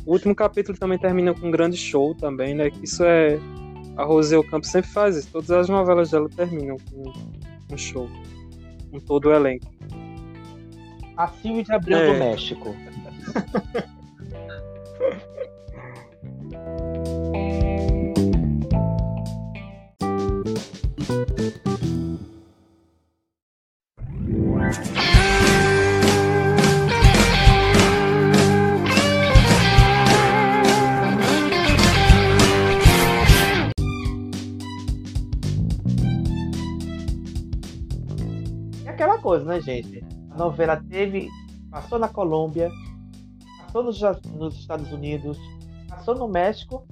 [0.05, 2.71] O último capítulo também termina com um grande show também, né?
[2.71, 3.39] Que isso é.
[3.97, 5.29] A Rosel Campos sempre faz isso.
[5.31, 7.38] Todas as novelas dela terminam com
[7.71, 8.09] um show.
[8.91, 9.67] Com todo o elenco.
[11.17, 12.13] A Silvia de Abreu É.
[12.13, 12.75] do México.
[39.39, 40.05] Coisa, né, gente?
[40.31, 41.29] A novela teve.
[41.71, 42.71] Passou na Colômbia,
[43.61, 44.01] passou nos,
[44.35, 45.39] nos Estados Unidos,
[45.87, 46.87] passou no México.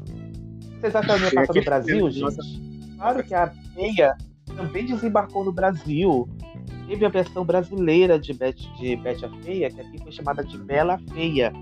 [0.79, 2.97] Vocês acham que ia passar no Brasil, gente?
[2.97, 4.17] Claro que a Feia
[4.55, 6.29] também desembarcou no Brasil.
[6.87, 10.59] Teve a versão brasileira de Betty, de Betty a Feia, que aqui foi chamada de
[10.59, 11.53] Bela Feia.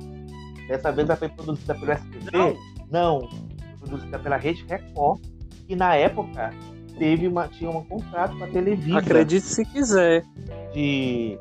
[0.67, 2.37] Dessa vez ela foi produzida pelo SBT.
[2.37, 2.57] Não.
[2.91, 3.29] Não,
[3.79, 5.23] produzida pela Rede Record,
[5.67, 6.51] que na época
[6.99, 10.23] teve uma, tinha um contrato com a Televisa Acredite se quiser.
[10.73, 11.39] de.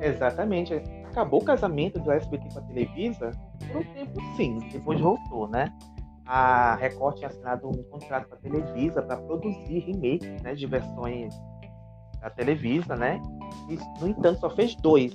[0.00, 0.74] Exatamente.
[1.04, 3.30] Acabou o casamento do SBT com a Televisa
[3.70, 5.72] por um tempo sim, depois voltou, né?
[6.26, 11.34] A Record tinha assinado um contrato com a Televisa para produzir remakes né, de versões
[12.20, 13.20] da Televisa, né?
[13.68, 15.12] E, no entanto, só fez dois.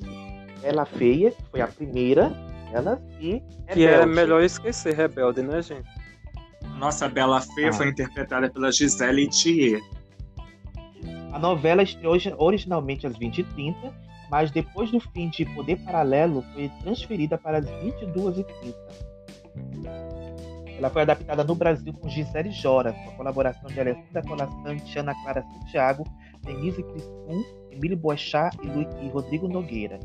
[0.61, 2.31] Ela Feia, que foi a primeira,
[2.73, 3.39] ela e
[3.71, 4.15] Que era Rebelde.
[4.15, 5.89] melhor esquecer Rebelde, né, gente?
[6.77, 7.73] Nossa Bela Feia Ah.
[7.73, 9.81] foi interpretada pela Gisele Thier.
[11.33, 13.93] A novela estreou origi- originalmente às 20h30,
[14.29, 18.75] mas depois do fim de Poder Paralelo foi transferida para as 22h30.
[20.77, 25.13] Ela foi adaptada no Brasil com Gisele Jora, com a colaboração de Alessandra Colassante, Ana
[25.23, 26.03] Clara Santiago,
[26.43, 29.99] Denise Crispum, Emílio Boechat e, Lu- e Rodrigo Nogueira.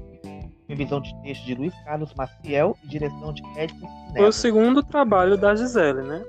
[0.68, 5.36] Revisão de texto de Luiz Carlos Maciel e direção de Edson Foi o segundo trabalho
[5.36, 6.24] da Gisele, né?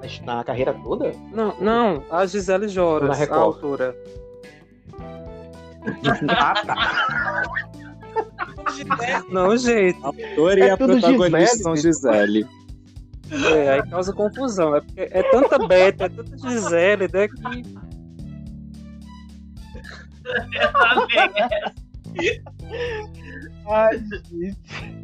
[0.00, 1.12] Mas Na carreira toda?
[1.32, 3.94] Não, não, a Gisele Joras, Na a autora.
[6.28, 7.42] Ah, tá.
[9.30, 9.98] Não, gente.
[10.02, 11.76] A autora e É a tudo protagonista Gisele, são.
[11.76, 12.46] Gisele.
[13.54, 14.76] É, aí causa confusão.
[14.76, 17.28] É porque é tanta Beta, é tanta Gisele, né?
[22.14, 22.42] Que
[23.68, 24.99] Ai, gente.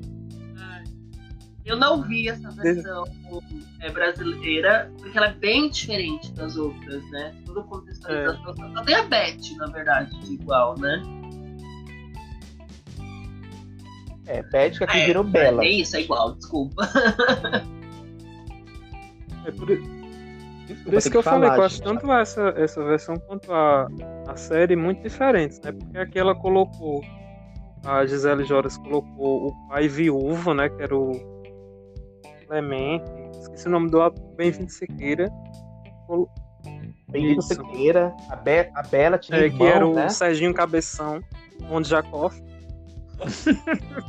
[1.66, 3.04] Eu não vi essa versão
[3.80, 7.34] é, brasileira, porque ela é bem diferente das outras, né?
[7.44, 8.54] Toda contextualização.
[8.72, 11.02] Só tem a Beth, na verdade, de igual, né?
[14.26, 15.64] É, Beth que aqui É, virou Bela.
[15.64, 16.88] É isso, é igual, desculpa.
[19.44, 19.76] É por, por
[20.66, 23.86] Desculpa, isso que eu falei falar, eu acho tanto essa, essa versão quanto a,
[24.26, 25.70] a série muito diferentes, né?
[25.70, 27.00] Porque aqui ela colocou,
[27.84, 30.68] a Gisele Joras colocou o pai viúvo, né?
[30.68, 31.35] Que era o
[32.46, 33.04] Clemente,
[33.40, 33.98] esqueci o nome do
[34.36, 35.28] Bem-vindo Sequeira.
[36.06, 36.28] Colo-
[37.08, 37.42] Bem-vindo.
[37.42, 38.14] Sequeira.
[38.30, 40.08] A, Be a Bela tinha É, irmão, que era o né?
[40.08, 41.20] Serginho Cabeção,
[41.70, 42.32] onde Jacob.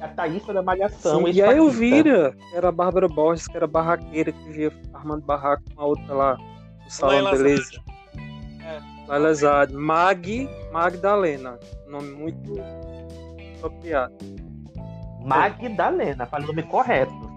[0.00, 1.26] A Thaísa da Malhação.
[1.26, 1.56] Sim, e a ex-paquita.
[1.58, 5.84] Elvira, que era a Bárbara Borges, que era barraqueira, que vivia armando barraco com a
[5.84, 7.62] outra lá, no salão Laila beleza.
[7.64, 7.84] Zade.
[9.06, 9.74] Laila Zade.
[9.74, 11.58] Mag Magdalena.
[11.86, 12.54] Nome muito
[13.58, 14.14] apropriado.
[15.24, 17.30] Magdalena, falei o nome correto.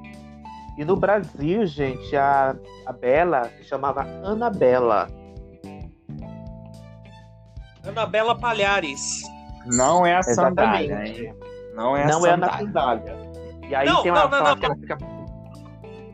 [0.78, 2.56] E no Brasil, gente, a,
[2.86, 5.08] a Bela se chamava Anabela.
[7.86, 9.22] Anabela Palhares.
[9.66, 10.90] Não é a Exatamente.
[10.90, 11.36] sandália, hein?
[11.76, 12.58] Não é a Não é a sandália.
[12.66, 13.16] sandália.
[13.70, 14.98] E aí Não, tem uma não, não, não, que ela fica.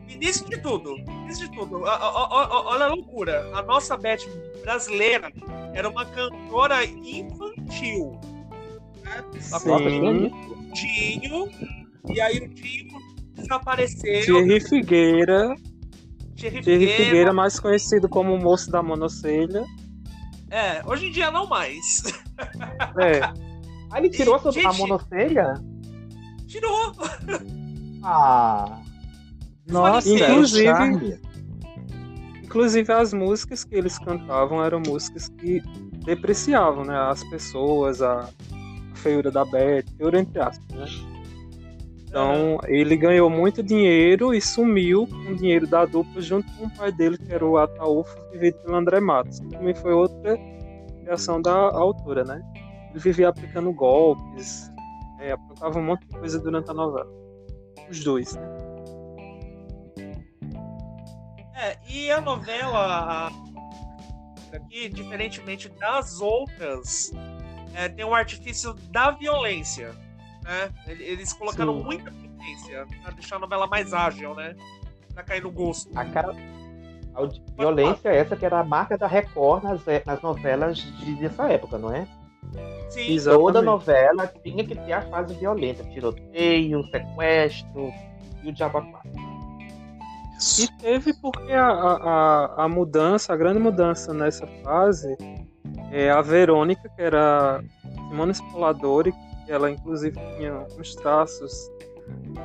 [0.08, 1.82] Início de tudo, início de tudo.
[1.82, 3.50] Olha a loucura.
[3.54, 4.20] A nossa Beth
[4.62, 5.32] brasileira
[5.72, 8.20] era uma cantora infantil.
[9.02, 9.24] Né?
[9.40, 10.59] Sim.
[10.72, 11.48] Dinho.
[12.12, 12.98] E aí o Dinho
[13.34, 14.22] desapareceu.
[14.24, 15.54] Thierry Figueira.
[16.36, 17.04] Thierry Thierry Figueira.
[17.04, 19.64] Figueira, mais conhecido como o moço da monocelha.
[20.50, 22.02] É, hoje em dia não mais.
[23.00, 23.20] É,
[23.92, 24.78] Ah, ele tirou a, sua- a Gente.
[24.78, 25.54] monocelha?
[26.46, 26.92] Tirou.
[28.04, 28.80] Ah.
[29.68, 31.20] nossa, aí, inclusive, Charlie.
[32.44, 35.60] inclusive as músicas que eles cantavam eram músicas que
[36.04, 38.28] depreciavam, né, as pessoas, a,
[39.00, 40.86] a feiura da Beth, feiura entre aspas, né?
[42.06, 46.70] Então, ele ganhou muito dinheiro e sumiu com o dinheiro da dupla junto com o
[46.70, 50.36] pai dele, que era o Ataúfo, vivido pelo André Matos, também foi outra
[51.02, 52.42] criação da autora, né?
[52.90, 54.68] Ele vivia aplicando golpes,
[55.20, 57.08] é, um monte de coisa durante a novela.
[57.88, 58.42] Os dois, né?
[61.54, 63.30] É, e a novela
[64.52, 67.12] aqui, diferentemente das outras,
[67.74, 69.92] é, tem um artifício da violência.
[70.44, 70.70] Né?
[70.86, 71.84] Ele- Eles colocaram Sim.
[71.84, 74.54] muita violência pra deixar a novela mais ágil, né?
[75.14, 75.90] Pra cair no gosto.
[75.98, 76.34] A cara.
[77.14, 77.26] A
[77.58, 81.50] violência é essa que era a marca da Record nas, é, nas novelas de- dessa
[81.50, 82.06] época, não é?
[82.88, 83.44] Sim, Exatamente.
[83.46, 85.84] Toda novela tinha que ter a fase violenta.
[85.84, 87.92] Tiroteio, sequestro
[88.42, 89.00] e o quatro.
[90.58, 95.16] E teve porque a, a- a mudança, a grande mudança nessa fase,
[95.90, 97.62] é a Verônica, que era
[98.08, 99.12] Simone Spoladori,
[99.44, 101.52] que ela inclusive tinha uns traços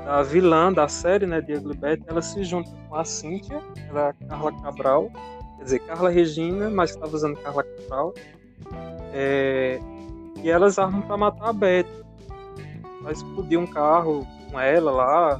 [0.04, 4.10] da vilã da série, né, Diego Libete, ela se junta com a Cíntia, que era
[4.10, 5.12] a Carla Cabral,
[5.58, 8.14] quer dizer, Carla Regina, mas estava usando Carla Cabral,
[9.14, 9.80] é,
[10.44, 11.88] e elas armam para matar a Beth.
[13.02, 15.40] Vai explodir um carro com ela lá,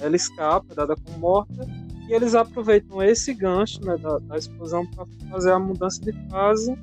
[0.00, 1.66] ela escapa, é dada como morta,
[2.08, 6.76] e eles aproveitam esse gancho né, da, da explosão para fazer a mudança de fase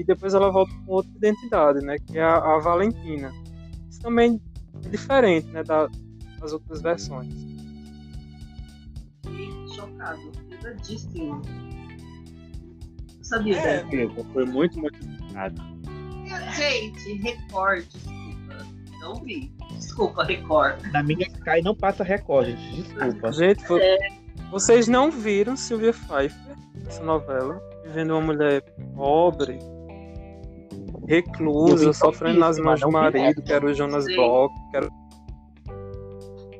[0.00, 3.32] e depois ela volta com outra identidade, né, que é a, a Valentina.
[3.90, 4.40] Isso também
[4.84, 5.88] é diferente né, da-
[6.40, 7.32] das outras versões.
[9.74, 10.20] Chocado.
[10.48, 11.42] Pesadíssimo.
[13.16, 13.82] Não sabia É.
[13.84, 14.24] dessa.
[14.32, 15.62] Foi muito, muito complicado.
[16.56, 18.66] Gente, Record, desculpa.
[19.00, 19.52] Não vi.
[19.78, 20.82] Desculpa, Record.
[20.92, 22.82] Na minha Sky não passa Record, gente.
[22.82, 23.32] Desculpa.
[23.32, 23.78] Gente, vo-
[24.50, 27.60] vocês não viram Sylvia Pfeiffer nessa novela?
[27.84, 28.62] Vivendo uma mulher
[28.94, 29.58] pobre,
[31.06, 34.16] Vi sofrendo nas mãos do marido, que era o Jonas Sim.
[34.16, 34.88] Bloch, que era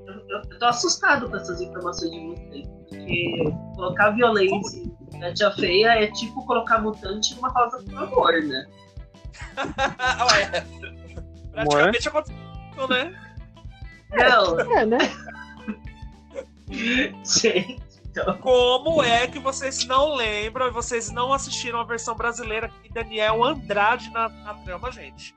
[0.06, 2.68] Eu, eu, eu tô assustado com essas informações de vocês.
[2.88, 4.84] Porque colocar violência
[5.18, 8.66] na tia feia é tipo colocar mutante numa rosa por amor, né?
[10.20, 10.66] Olha,
[11.52, 13.14] praticamente aconteceu, né?
[14.12, 14.98] Não, É, né?
[17.24, 17.85] gente.
[18.18, 22.90] Então, Como é que vocês não lembram e vocês não assistiram a versão brasileira que
[22.92, 25.34] Daniel Andrade na, na trama, gente?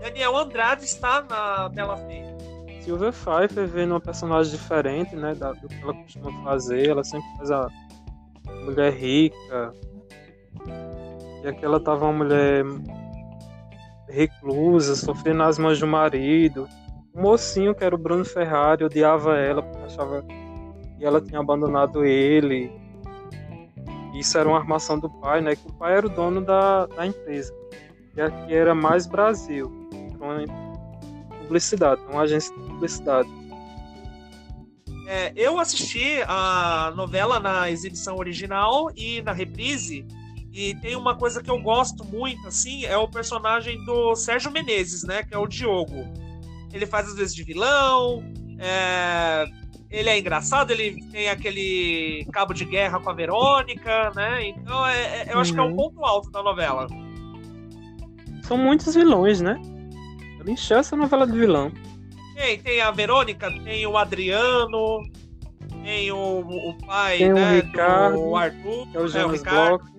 [0.00, 2.34] Daniel Andrade está na Bela Feia.
[2.80, 6.88] Silvia Pfeiffer vendo uma personagem diferente, né, da- do que ela costuma fazer.
[6.88, 7.68] Ela sempre faz a
[8.64, 9.72] mulher rica.
[11.44, 12.64] E aqui ela tava uma mulher
[14.08, 16.68] reclusa, sofrendo nas mãos do marido.
[17.14, 20.24] O mocinho, que era o Bruno Ferrari, odiava ela porque achava
[21.02, 22.70] que ela tinha abandonado ele.
[24.14, 25.56] Isso era uma armação do pai, né?
[25.56, 27.52] Que o pai era o dono da, da empresa.
[28.16, 29.68] E aqui era mais Brasil.
[29.92, 33.28] Então, um publicidade, é uma agência de publicidade.
[35.08, 40.06] É, eu assisti a novela na exibição original e na reprise.
[40.52, 45.02] E tem uma coisa que eu gosto muito, assim, é o personagem do Sérgio Menezes,
[45.02, 45.24] né?
[45.24, 46.06] Que é o Diogo.
[46.72, 48.22] Ele faz às vezes de vilão,
[48.60, 49.46] é,
[49.92, 54.48] ele é engraçado, ele tem aquele cabo de guerra com a Verônica, né?
[54.48, 55.76] Então é, é, eu acho que é o Uhum.
[55.76, 56.86] ponto alto da novela.
[58.42, 59.60] São muitos vilões, né?
[60.40, 61.70] Ele encheu essa novela de vilão.
[62.34, 65.02] Tem, tem a Verônica, tem o Adriano,
[65.84, 67.60] tem o, o pai, Tem o né?
[67.60, 69.78] Ricardo, do Arthur, é o né, Jonas Ricardo.
[69.78, 69.92] Bloch.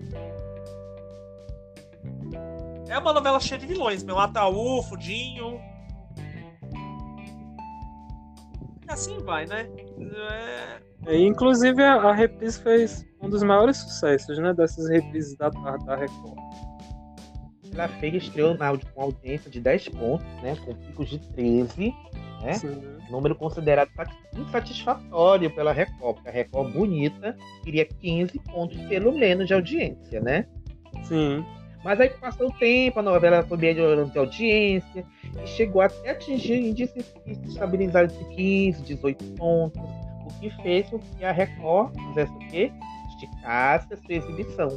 [2.89, 4.19] É uma novela cheia de vilões, meu.
[4.19, 5.59] Ataú, Fudinho.
[8.87, 9.67] Assim vai, né?
[11.05, 11.15] É...
[11.15, 14.53] E, inclusive a, a reprise fez um dos maiores sucessos, né?
[14.53, 16.37] Dessas reprises da tarde da Record.
[17.73, 20.55] Ela fez estreou na com audiência de 10 pontos, né?
[20.63, 21.93] Com picos de 13,
[22.41, 22.53] né?
[22.53, 22.81] Sim.
[23.09, 29.47] Número considerado sat- insatisfatório pela Record, porque a Record bonita queria 15 pontos pelo menos
[29.47, 30.45] de audiência, né?
[31.03, 31.43] Sim.
[31.83, 35.05] Mas aí passou o tempo, a novela foi melhorando de audiência
[35.41, 39.81] e chegou até atingir índices que se estabilizaram entre 15, 18 pontos,
[40.25, 42.71] o que fez com que a Record fizesse o quê?
[43.09, 44.69] Esticasse a sua exibição.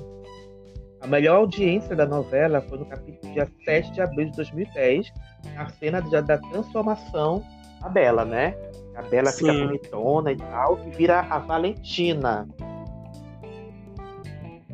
[1.01, 5.13] A melhor audiência da novela foi no capítulo dia 7 de abril de 2010,
[5.55, 7.45] na cena da, da transformação
[7.81, 8.55] da Bela, né?
[8.97, 9.67] A Bela fica Sim.
[9.67, 12.49] bonitona e tal, e vira a Valentina.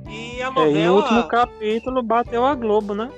[0.09, 0.79] E a É, novela.
[0.79, 3.11] e o último capítulo bateu a Globo, né?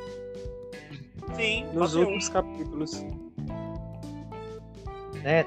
[1.36, 3.04] Sim, Nos últimos capítulos.
[5.22, 5.44] né?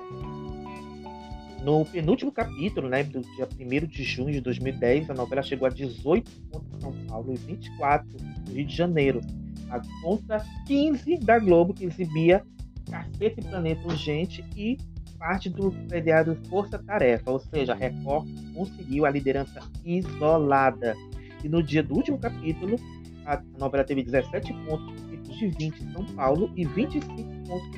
[1.64, 5.70] No penúltimo capítulo, né, do dia 1 de junho de 2010, a novela chegou a
[5.70, 8.08] 18 pontos em São Paulo e 24
[8.48, 9.22] no Rio de Janeiro.
[9.70, 12.44] A conta 15 da Globo, que exibia
[12.90, 14.78] Cacete e Planeta Urgente e
[15.20, 20.96] parte do seriado Força Tarefa, ou seja, a Record conseguiu a liderança isolada.
[21.44, 22.78] E no dia do último capítulo,
[23.26, 25.07] a novela teve 17 pontos
[25.38, 27.08] de 20 em São Paulo e 25
[27.48, 27.72] pontos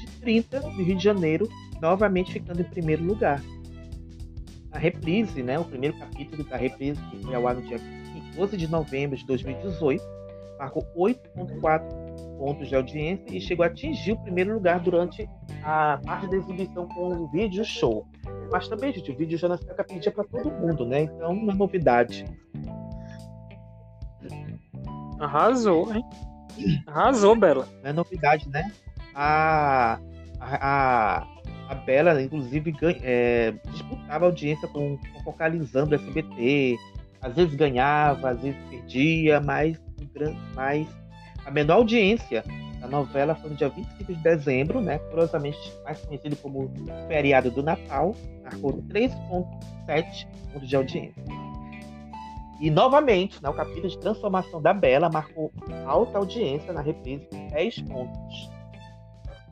[0.00, 1.48] de 30 no Rio de Janeiro,
[1.80, 3.42] novamente ficando em primeiro lugar.
[4.72, 7.78] A reprise, né, o primeiro capítulo da reprise, que foi ao ar no dia
[8.36, 10.04] 12 de novembro de 2018,
[10.58, 15.28] marcou 8,4 pontos de audiência e chegou a atingir o primeiro lugar durante
[15.62, 18.06] a parte da exibição com o vídeo show.
[18.50, 21.02] Mas também, gente, o vídeo já nasceu a pedir para todo mundo, né?
[21.02, 22.24] Então é novidade.
[25.18, 26.04] Arrasou, hein?
[26.86, 27.68] Arrasou, Bela.
[27.82, 28.70] É novidade, né?
[29.14, 29.98] A,
[30.40, 31.26] a,
[31.68, 36.76] a, Bela, inclusive, ganha, é, disputava audiência com, Focalizando o SBT.
[37.20, 39.76] Às vezes ganhava, às vezes perdia, mas,
[40.54, 40.86] mas
[41.44, 42.44] a menor audiência
[42.80, 44.98] da novela foi no dia 25 de dezembro, né?
[45.10, 46.70] Curiosamente, mais conhecido como
[47.08, 51.22] feriado do Natal, marcou 3,7 pontos de audiência.
[52.60, 55.52] E novamente, né, o capítulo de transformação da Bela marcou
[55.84, 58.50] alta audiência na reprise com 10 pontos.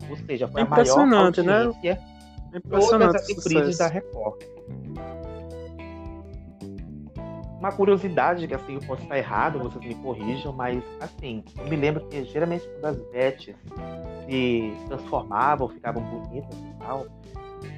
[0.09, 1.17] Ou seja, foi a maior né?
[1.17, 2.01] audiência
[2.53, 4.43] É de todas as reprises da Record.
[7.59, 11.77] Uma curiosidade, que assim, eu posso estar errado, vocês me corrijam, mas assim, eu me
[11.77, 13.57] lembro que geralmente quando as Beths
[14.27, 17.07] se transformavam, ficavam bonitas e tal,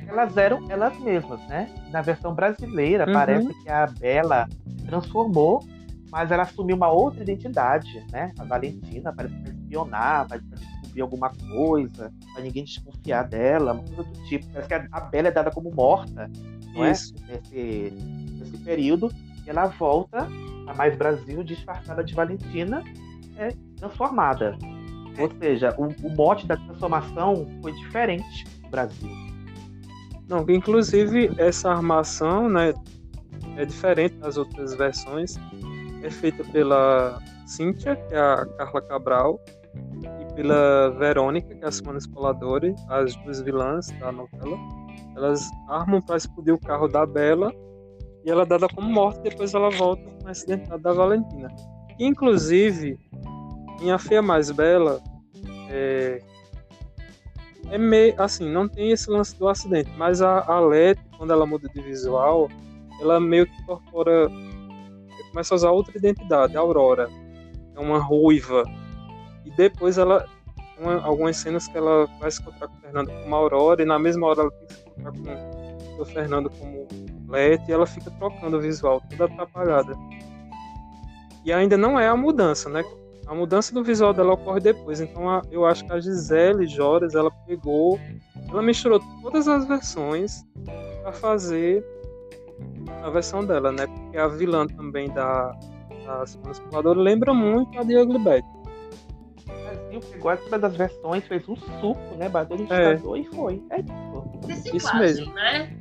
[0.07, 1.69] elas eram elas mesmas, né?
[1.91, 3.13] Na versão brasileira, Uhum.
[3.13, 4.49] parece que a Bela
[4.87, 5.65] transformou,
[6.11, 8.33] mas ela assumiu uma outra identidade, né?
[8.39, 13.83] A Valentina parece que espionar, vai vai descobrir alguma coisa, pra ninguém desconfiar dela, uma
[13.85, 14.47] coisa do tipo.
[14.53, 16.31] Parece que a, a Bela é dada como morta,
[16.75, 17.15] não Isso.
[17.29, 17.33] é?
[17.35, 17.93] Nesse,
[18.39, 19.11] nesse período,
[19.45, 20.27] e ela volta
[20.67, 22.83] a Mais Brasil disfarçada de Valentina,
[23.37, 24.57] é, transformada.
[25.19, 29.11] Ou seja, o, o mote da transformação foi diferente no Brasil.
[30.29, 32.75] Não, inclusive essa armação, né,
[33.57, 35.37] é diferente das outras versões.
[36.03, 39.41] É feita pela Cíntia, que é a Carla Cabral,
[39.75, 44.59] e pela Verônica, que é a Simone Spoladori, as duas vilãs da novela.
[45.17, 47.53] Elas armam para explodir o carro da Bela
[48.25, 51.49] e ela é dada como morta depois ela volta com acidentado da Valentina.
[51.99, 52.99] Inclusive,
[53.81, 55.01] em A Feia Mais Bela,
[55.71, 56.21] é,
[57.71, 61.47] é meio assim, não tem esse lance do acidente, mas a, a Leti, quando ela
[61.47, 62.49] muda de visual,
[63.01, 64.31] ela meio que incorpora,
[65.31, 67.09] começa a usar outra identidade, a Aurora,
[67.75, 68.63] é uma ruiva,
[69.45, 70.27] e depois ela,
[70.79, 73.99] uma- algumas cenas que ela vai se encontrar com o Fernando como Aurora, e na
[73.99, 76.87] mesma hora ela tem que se encontrar com o Fernando como
[77.29, 79.95] Leti, e ela fica trocando o visual, toda atrapalhada.
[81.45, 82.83] E ainda não é a mudança, né?
[83.27, 85.01] A mudança do visual dela ocorre depois.
[85.01, 87.99] Então a- eu acho que a Gisele Jores, ela pegou,
[88.49, 90.45] ela misturou todas as versões
[91.03, 91.85] para fazer
[93.03, 93.87] a versão dela, né?
[93.87, 95.53] Porque a vilã também da,
[96.05, 98.49] da Semana Exploradora lembra muito a de Ugly Betty.
[99.49, 102.29] O Brasil pegou essa das versões, fez um suco, né?
[102.29, 102.67] Bateu no É.
[102.95, 103.63] liquidificador e foi.
[103.71, 104.47] É isso.
[104.47, 105.35] Reciclagem, Isso mesmo.
[105.35, 105.77] né?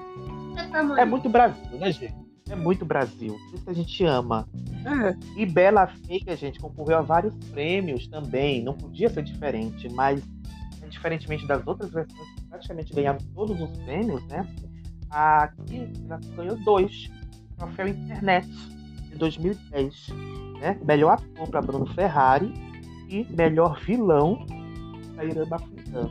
[0.98, 1.02] É.
[1.02, 2.16] É muito Brasil, né, gente?
[2.50, 3.34] É muito Brasil.
[3.50, 4.48] Por isso que a gente ama.
[4.86, 8.64] É, E Bela Feia, gente, concorreu a vários prêmios também.
[8.64, 10.22] Não podia ser diferente, mas
[10.90, 14.48] diferentemente das outras versões que praticamente ganharam todos os prêmios, né?
[15.10, 17.10] Aqui ela ganhou dois.
[17.58, 18.48] Troféu Internet
[19.10, 20.08] de 2010.
[20.60, 20.80] Né?
[20.86, 22.54] Melhor ator para Bruno Ferrari
[23.10, 24.46] e melhor vilão
[25.16, 26.10] para Irã Bafutã.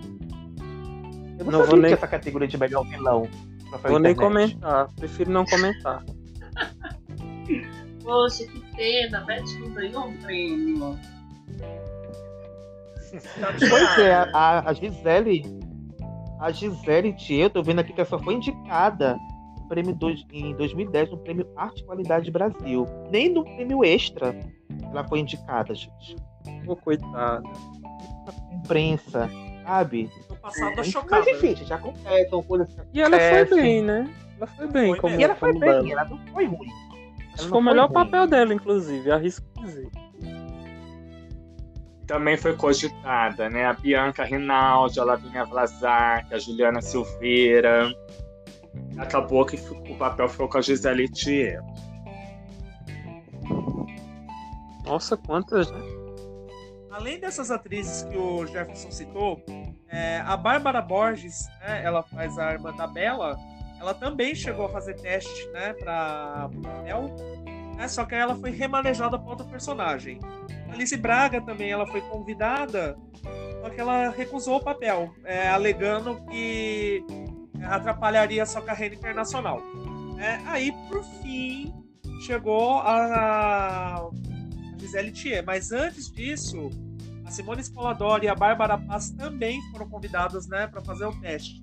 [1.38, 3.28] Eu não, Não vou nem- essa categoria de melhor vilão.
[3.88, 4.16] Vou nem Internet.
[4.56, 6.04] comentar, prefiro não comentar.
[8.04, 10.98] Poxa, que pena, a Beth não ganhou um prêmio.
[13.70, 15.44] Pois é, a, a Gisele.
[16.40, 19.16] A Gisele Thier, eu tô vendo aqui que ela só foi indicada
[19.60, 22.86] no prêmio dois, em 2010 no prêmio Arte e Qualidade Brasil.
[23.12, 24.34] Nem no prêmio Extra
[24.90, 26.16] ela foi indicada, gente.
[26.64, 27.42] Pô, coitada.
[28.52, 29.28] Imprensa,
[29.64, 30.10] sabe?
[30.28, 31.30] Tô passada Mas chocada.
[31.30, 34.14] enfim, gente, acontece, são coisas que E ela foi bem, né?
[34.36, 35.20] Ela foi bem Foi como.
[35.20, 36.68] E ela foi como bem, ela não foi ruim.
[37.34, 37.94] Acho que foi o melhor ruim.
[37.94, 39.88] papel dela, inclusive, arrisco dizer.
[42.06, 43.66] Também foi cogitada, né?
[43.66, 47.92] A Bianca Rinaldi, a Lavínia Vlasak, a Juliana Silveira.
[48.98, 51.60] Acabou que o papel ficou com a Gisele Thier.
[54.84, 55.80] Nossa, quantas, né?
[56.90, 59.42] Além dessas atrizes que o Jefferson citou,
[59.88, 63.36] é, a Bárbara Borges, né, ela faz a irmã da Bela,
[63.84, 67.14] ela também chegou a fazer teste, né, para o papel,
[67.76, 70.18] né, só que ela foi remanejada para outra personagem.
[70.70, 72.96] A Alice Braga também, ela foi convidada,
[73.60, 77.04] só que ela recusou o papel, é, alegando que
[77.62, 79.60] atrapalharia sua carreira internacional.
[80.16, 80.42] né.
[80.46, 81.74] aí, por fim,
[82.20, 84.10] chegou a, a
[84.78, 86.70] Gisele Thier, mas antes disso,
[87.26, 91.62] a Simone Spoladori e a Bárbara Paz também foram convidadas, né, para fazer o teste.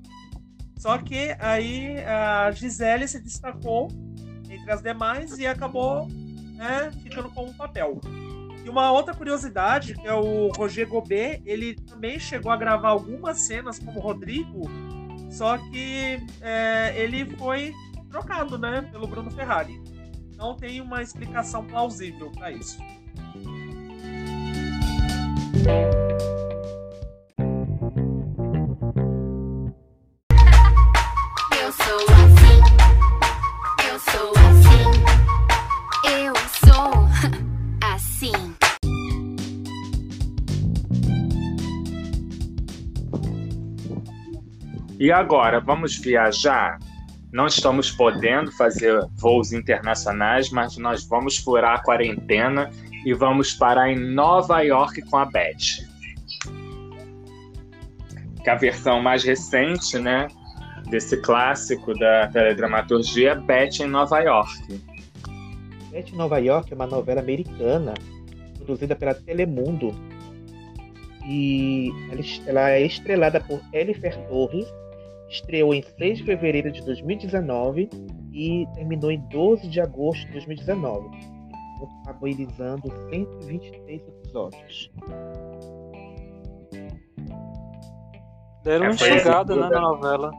[0.81, 3.87] Só que aí a Gisele se destacou
[4.49, 6.07] entre as demais e acabou,
[6.55, 8.01] né, ficando com um papel.
[8.65, 13.37] E uma outra curiosidade, que é o Roger Gobet, ele também chegou a gravar algumas
[13.37, 14.63] cenas como Rodrigo,
[15.29, 17.71] só que é, ele foi
[18.09, 19.79] trocado, né, pelo Bruno Ferrari.
[20.35, 22.79] Não tem uma explicação plausível para isso.
[31.71, 32.59] Eu sou assim.
[33.87, 34.83] Eu sou assim.
[36.19, 36.35] Eu
[36.67, 36.91] sou
[37.93, 38.55] assim.
[44.99, 46.77] E agora, vamos viajar?
[47.31, 52.69] Não estamos podendo fazer voos internacionais, mas nós vamos furar a quarentena
[53.05, 55.87] e vamos parar em Nova York com a Beth.
[58.43, 60.27] Que é a versão mais recente, né,
[60.91, 64.81] desse clássico da teledramaturgia, Beth em Nova York.
[65.89, 67.93] Beth em Nova York é uma novela americana
[68.57, 69.95] produzida pela Telemundo
[71.25, 71.89] e
[72.45, 74.67] ela, é estrelada por Elifer Torres,
[75.29, 77.89] estreou em 6 de fevereiro de 2019
[78.33, 81.09] e terminou em 12 de agosto de 2019,
[81.79, 84.91] contabilizando 123 episódios.
[88.63, 90.31] Deram É, uma enxugada, né, na novela.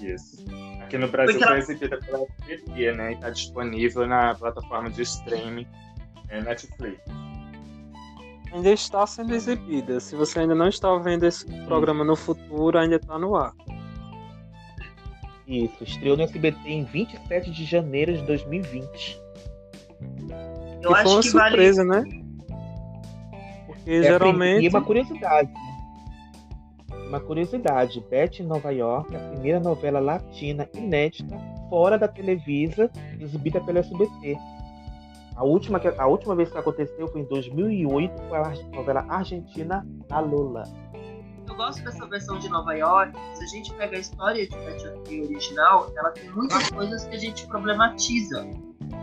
[0.00, 0.44] Isso.
[0.82, 3.10] Aqui no Brasil ela- foi exibida pela SBT, né?
[3.12, 5.66] E está disponível na plataforma de streaming
[6.28, 6.98] é, Netflix.
[8.52, 10.00] Ainda está sendo exibida.
[10.00, 13.52] Se você ainda não está vendo esse programa no futuro, ainda está no ar.
[15.46, 19.20] Isso, estreou no SBT em 27 de janeiro de 2020.
[20.82, 21.48] Eu e foi acho uma que vale.
[21.50, 22.02] surpresa, né?
[23.66, 24.68] Porque É, E geralmente.
[24.68, 25.50] uma curiosidade.
[27.10, 31.36] Uma curiosidade, Beth em Nova York a primeira novela latina inédita
[31.68, 32.88] fora da Televisa
[33.18, 34.38] exibida pelo SBT.
[35.34, 40.20] A última, a última vez que aconteceu foi em 2008 com a novela argentina La
[40.20, 40.62] Lola.
[41.48, 43.12] Eu gosto dessa versão de Nova York.
[43.34, 47.16] Se a gente pega a história de Betty a original, ela tem muitas coisas que
[47.16, 48.46] a gente problematiza.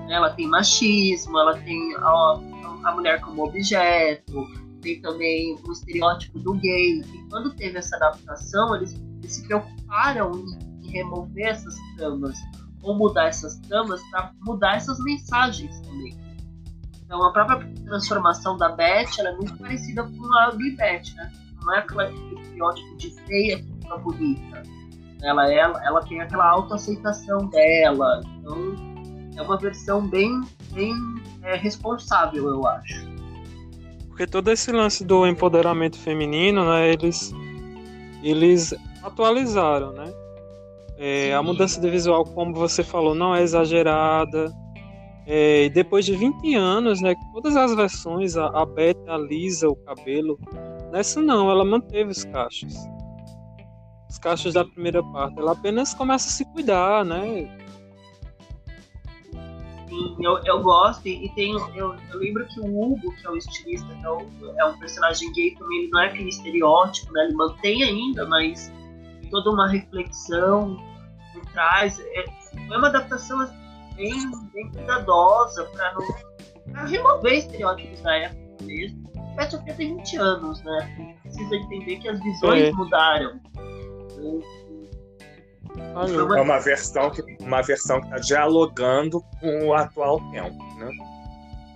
[0.10, 2.40] Ela tem machismo, ela tem a,
[2.86, 4.48] a mulher como objeto,
[4.88, 7.02] tem também o estereótipo do gay.
[7.02, 12.38] E quando teve essa adaptação, eles, eles se preocuparam em, em remover essas tramas
[12.82, 16.18] ou mudar essas tramas para mudar essas mensagens também.
[17.04, 21.32] Então a própria transformação da Beth ela é muito parecida com a Ugly Beth, né?
[21.62, 24.64] Não é aquela estereótipo de feia que fica bonita.
[25.22, 28.22] Ela, ela, ela tem aquela autoaceitação dela.
[28.38, 28.76] Então
[29.36, 30.94] é uma versão bem, bem
[31.42, 33.17] é, responsável, eu acho.
[34.18, 37.32] Porque todo esse lance do empoderamento feminino, né, eles,
[38.24, 40.12] eles atualizaram, né?
[40.98, 44.52] É, a mudança de visual, como você falou, não é exagerada.
[45.28, 49.76] É, e depois de 20 anos, né, todas as versões, a, a Beth alisa o
[49.76, 50.40] cabelo.
[50.92, 52.74] Nessa não, ela manteve os cachos.
[54.10, 55.38] Os cachos da primeira parte.
[55.38, 57.56] Ela apenas começa a se cuidar, né?
[60.20, 61.08] Eu, eu gosto.
[61.08, 64.22] E tem, eu, eu lembro que o Hugo, que é o estilista, que é, o,
[64.58, 67.26] é um personagem gay também, ele não é aquele estereótipo, né?
[67.26, 68.72] Ele mantém ainda, mas
[69.30, 70.78] toda uma reflexão
[71.34, 72.00] por trás.
[72.00, 72.26] É,
[72.68, 73.56] foi uma adaptação assim,
[73.96, 76.02] bem, bem cuidadosa para não
[76.72, 79.08] pra remover estereótipos da época mesmo.
[79.36, 80.78] Betty Sofia tem 20 anos, né?
[80.78, 82.72] A gente precisa entender que as visões É.
[82.72, 83.40] mudaram.
[85.78, 90.90] É uma versão que uma versão que está dialogando com o atual tempo, né?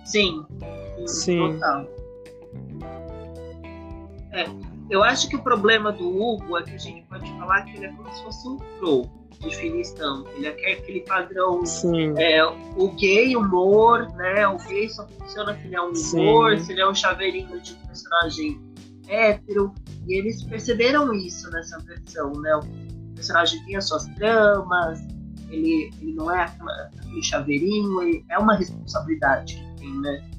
[0.04, 0.44] Sim.
[1.06, 1.54] Sim.
[1.54, 1.86] Total.
[4.32, 4.46] É,
[4.90, 7.86] eu acho que o problema do Hugo é que a gente pode falar que ele
[7.86, 10.24] é como se fosse um pro de definição.
[10.36, 12.14] Ele é aquele padrão Sim.
[12.16, 14.46] é, o gay humor, né?
[14.46, 16.20] O gay só funciona se ele é um Sim.
[16.20, 18.60] humor, se ele é um chaveirinho de um personagem
[19.08, 19.74] hétero.
[20.06, 22.60] E eles perceberam isso nessa versão, né?
[23.12, 25.00] O personagem tem as suas tramas,
[25.50, 30.30] ele, ele não é aquele chaveirinho, é uma responsabilidade que tem, né?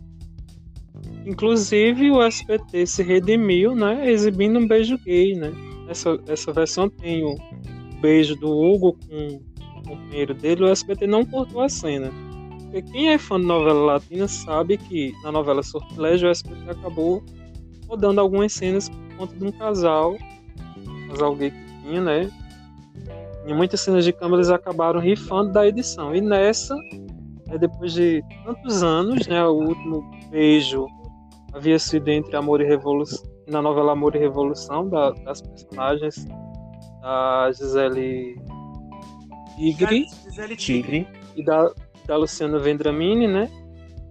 [1.26, 4.10] Inclusive o SBT se redimiu, né?
[4.10, 5.52] Exibindo um beijo gay, né?
[5.88, 7.36] Essa, essa versão tem o
[8.02, 9.40] beijo do Hugo com
[9.78, 10.64] o companheiro dele.
[10.64, 12.12] O SBT não cortou a cena.
[12.64, 17.24] Porque quem é fã de novela latina sabe que na novela Sortilégio o SBT acabou
[17.88, 20.18] rodando algumas cenas por conta de um casal,
[20.88, 22.32] um casal gay que tinha, né?
[23.46, 26.16] Em muitas cenas de câmera eles acabaram rifando da edição.
[26.16, 26.76] E nessa,
[27.48, 29.44] né, depois de tantos anos, né?
[29.46, 30.88] O último beijo
[31.54, 36.26] havia sido entre Amor e Revolução, na novela Amor e Revolução, da- das personagens
[37.02, 38.36] da Gisele
[39.58, 41.08] Tigre Gisele Tigre.
[41.36, 41.70] e da,
[42.08, 43.50] da Luciana Vendramini, né?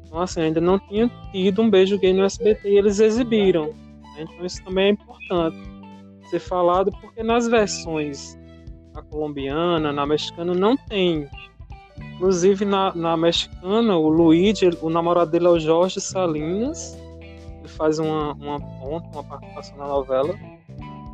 [0.07, 3.69] Então, assim, ainda não tinha tido um beijo gay no SBT e eles exibiram.
[3.69, 4.27] né?
[4.31, 5.57] Então, isso também é importante
[6.29, 8.39] ser falado, porque nas versões
[8.93, 11.29] na colombiana, na mexicana, não tem.
[12.15, 16.99] Inclusive, na, na mexicana, o Luigi, o namorado dele é o Jorge Salinas,
[17.59, 20.35] ele faz uma, uma ponta, uma participação na novela,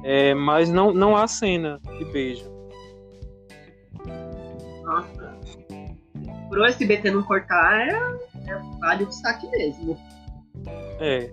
[0.05, 2.51] é, mas não, não há cena de beijo.
[4.85, 5.39] Nossa.
[6.49, 7.91] Pro SBT não cortar, é,
[8.47, 9.99] é vale o destaque mesmo.
[11.01, 11.31] É,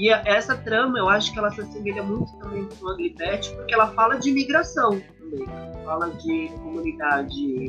[0.00, 3.52] E a- essa trama, eu acho que ela se assemelha muito também com a Betty,
[3.56, 5.46] porque ela fala de imigração também.
[5.84, 7.66] Fala de comunidade.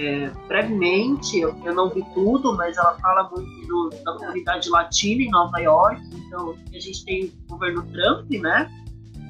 [0.00, 5.22] é, brevemente, eu, eu não vi tudo, mas ela fala muito do- da comunidade latina
[5.24, 6.00] em Nova York.
[6.14, 8.70] Então, a gente tem o governo Trump, né?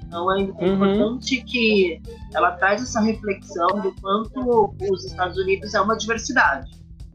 [0.07, 0.75] Então é, Uhum.
[0.75, 2.03] importante que
[2.35, 6.71] ela traz essa reflexão do quanto os Estados Unidos é uma diversidade.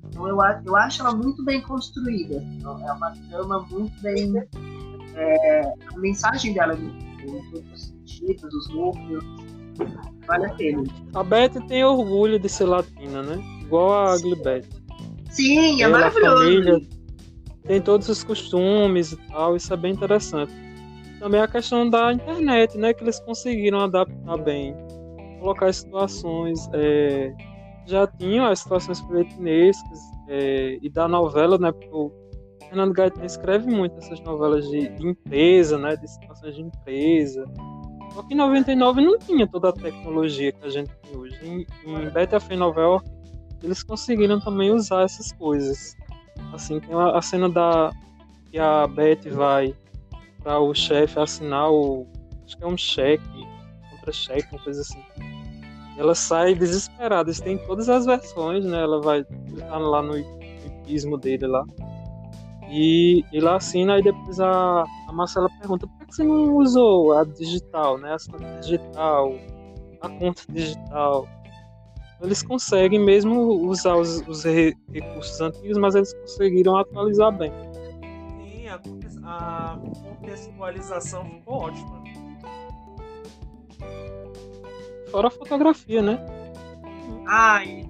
[0.06, 2.38] Então eu, eu acho ela muito bem construída.
[2.58, 4.34] Então, é uma trama muito bem.
[5.16, 9.24] É, a mensagem dela em todos os sentidos, os núcleos.
[10.28, 10.84] Vale a pena.
[11.16, 13.44] A Beth tem orgulho de ser latina, né?
[13.62, 14.66] Igual a Ugly Beth.
[15.30, 16.44] Sim, é Ela, maravilhoso.
[16.44, 16.82] família,
[17.64, 20.54] tem todos os costumes e tal, isso é bem interessante.
[21.20, 22.94] Também a questão da internet, né?
[22.94, 24.76] Que eles conseguiram adaptar bem,
[25.40, 26.70] colocar situações.
[26.74, 27.34] é,
[27.86, 30.00] já tinham as situações poletinescas
[30.30, 31.72] é, e da novela, né?
[31.72, 32.12] Porque o
[32.74, 35.96] Fernando Gaetan escreve muito essas novelas de, de empresa, né?
[35.96, 37.46] De situações de empresa.
[38.16, 41.38] Só que em 99 não tinha toda a tecnologia que a gente tem hoje.
[41.44, 43.08] Em, em Beta Fé York,
[43.62, 45.96] eles conseguiram também usar essas coisas.
[46.52, 47.92] Assim, tem a, a cena da
[48.50, 49.76] que a Beth vai
[50.42, 52.08] para o chefe assinar o
[52.44, 53.48] acho que é um cheque,
[53.92, 55.00] contra-cheque, uma coisa assim.
[55.96, 58.82] Ela sai desesperada, eles têm todas as versões, né?
[58.82, 61.64] Ela vai tá lá no hipismo dele lá.
[62.70, 67.24] E ele assina e depois a, a Marcela pergunta por que você não usou a
[67.24, 68.12] digital, né?
[68.12, 69.34] A assinatura digital,
[70.02, 71.28] a conta digital.
[72.22, 77.52] Eles conseguem mesmo usar os, os re- recursos antigos, mas eles conseguiram atualizar bem.
[78.40, 78.80] Sim, a,
[79.74, 82.02] a contextualização ficou ótima.
[85.12, 86.18] Fora a fotografia, né?
[87.28, 87.86] Ai,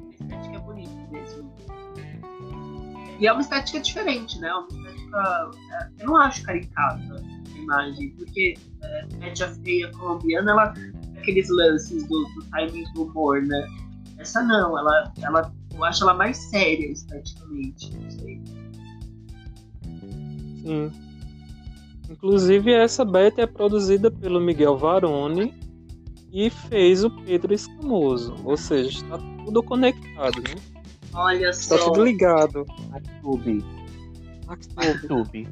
[3.24, 4.53] e é uma estética diferente, né?
[4.53, 5.51] Uma estética.
[5.71, 7.15] é, eu não acho caricata
[7.55, 10.74] a imagem, porque é, Betty a Feia colombiana, ela
[11.17, 13.65] aqueles lances do, do timing do humor, né?
[14.17, 18.41] Essa não, ela, ela, eu acho ela mais séria esteticamente, não sei.
[20.61, 20.91] Sim.
[22.09, 25.53] Inclusive, essa Betty é produzida pelo Miguel Varone
[26.30, 28.36] e fez o Pedro Escamoso.
[28.43, 30.72] Ou seja, está tudo conectado, né?
[31.16, 31.86] Olha Está só.
[31.86, 32.66] tudo ligado.
[32.91, 33.64] Actube.
[34.47, 35.47] Actube.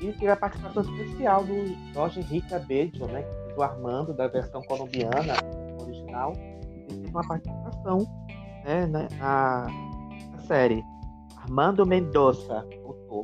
[0.00, 1.54] E teve a participação especial do
[1.94, 3.22] Jorge Henrique Abedio, né?
[3.22, 5.34] Que fez o Armando da versão colombiana
[5.80, 6.32] original.
[6.36, 7.98] Ele teve uma participação
[8.64, 9.66] né, na, na,
[10.32, 10.82] na série.
[11.42, 13.22] Armando Mendoza voltou.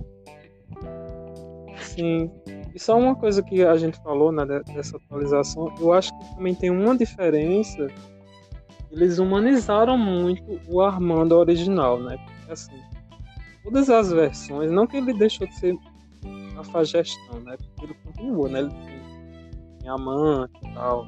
[1.82, 2.30] Sim.
[2.74, 6.34] E só uma coisa que a gente falou né, de- dessa atualização, eu acho que
[6.36, 7.86] também tem uma diferença.
[8.90, 12.16] Eles humanizaram muito o Armando original, né?
[12.26, 12.80] Porque assim,
[13.62, 15.76] todas as versões, não que ele deixou de ser
[16.56, 17.56] cafajestão, né?
[17.56, 18.58] Porque ele continua, né?
[18.60, 18.70] Ele
[19.80, 21.06] tem, amante e tal.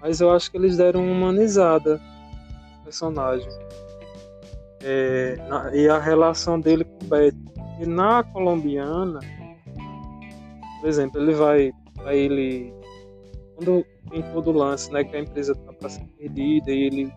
[0.00, 2.00] Mas eu acho que eles deram uma humanizada
[2.78, 3.48] no personagem.
[4.80, 7.38] É, na- e a relação dele com Betty.
[7.80, 9.20] E na colombiana,
[10.80, 12.72] por exemplo, ele vai, vai ele
[13.62, 17.12] quando tem todo o lance, né, que a empresa tá para ser perdida e ele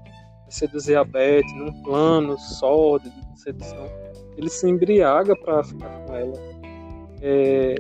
[0.49, 3.89] seduzir a Beth num plano só de sedução,
[4.37, 6.33] ele se embriaga para ficar com ela.
[7.21, 7.75] É,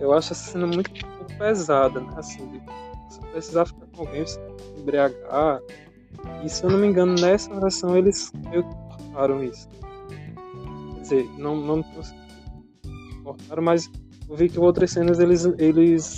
[0.00, 2.60] eu acho essa cena muito pouco pesada, né, assim, de
[3.30, 5.60] precisar ficar com alguém, você se embriagar.
[6.42, 9.68] E se eu não me engano, nessa versão eles meio que cortaram isso.
[10.94, 11.84] Quer dizer, não, não
[13.22, 13.90] cortaram, mas
[14.28, 16.16] eu vi que outras cenas eles, eles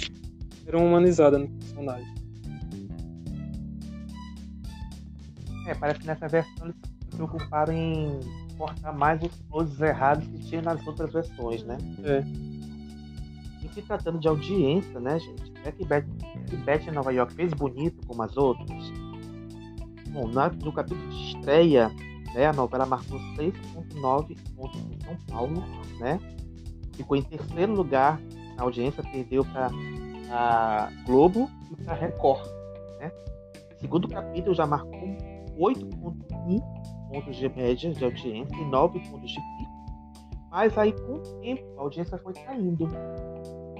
[0.77, 2.14] uma humanizada no personagem.
[5.66, 8.21] É, parece que nessa versão eles se preocuparam em
[8.59, 11.79] cortar mais os closes errados que tinha nas outras versões, né?
[12.05, 12.25] É.
[13.64, 15.53] E se tratando de audiência, né, gente?
[15.64, 16.05] É que Beth,
[16.49, 18.93] que Beth em Nova York fez bonito como as outras.
[20.11, 21.89] Bom, no capítulo de estreia,
[22.35, 25.64] né, a novela marcou 6.9 pontos em São Paulo,
[25.99, 26.18] né?
[26.95, 28.21] Ficou em terceiro lugar
[28.57, 29.71] na audiência, perdeu para
[30.31, 32.47] a Globo e para Record,
[32.99, 33.11] né?
[33.78, 35.01] Segundo capítulo já marcou
[35.59, 36.61] 8.1
[37.11, 39.70] pontos de média de audiência e 9 pontos de pico.
[40.51, 42.87] Mas aí, com o tempo, a audiência foi caindo,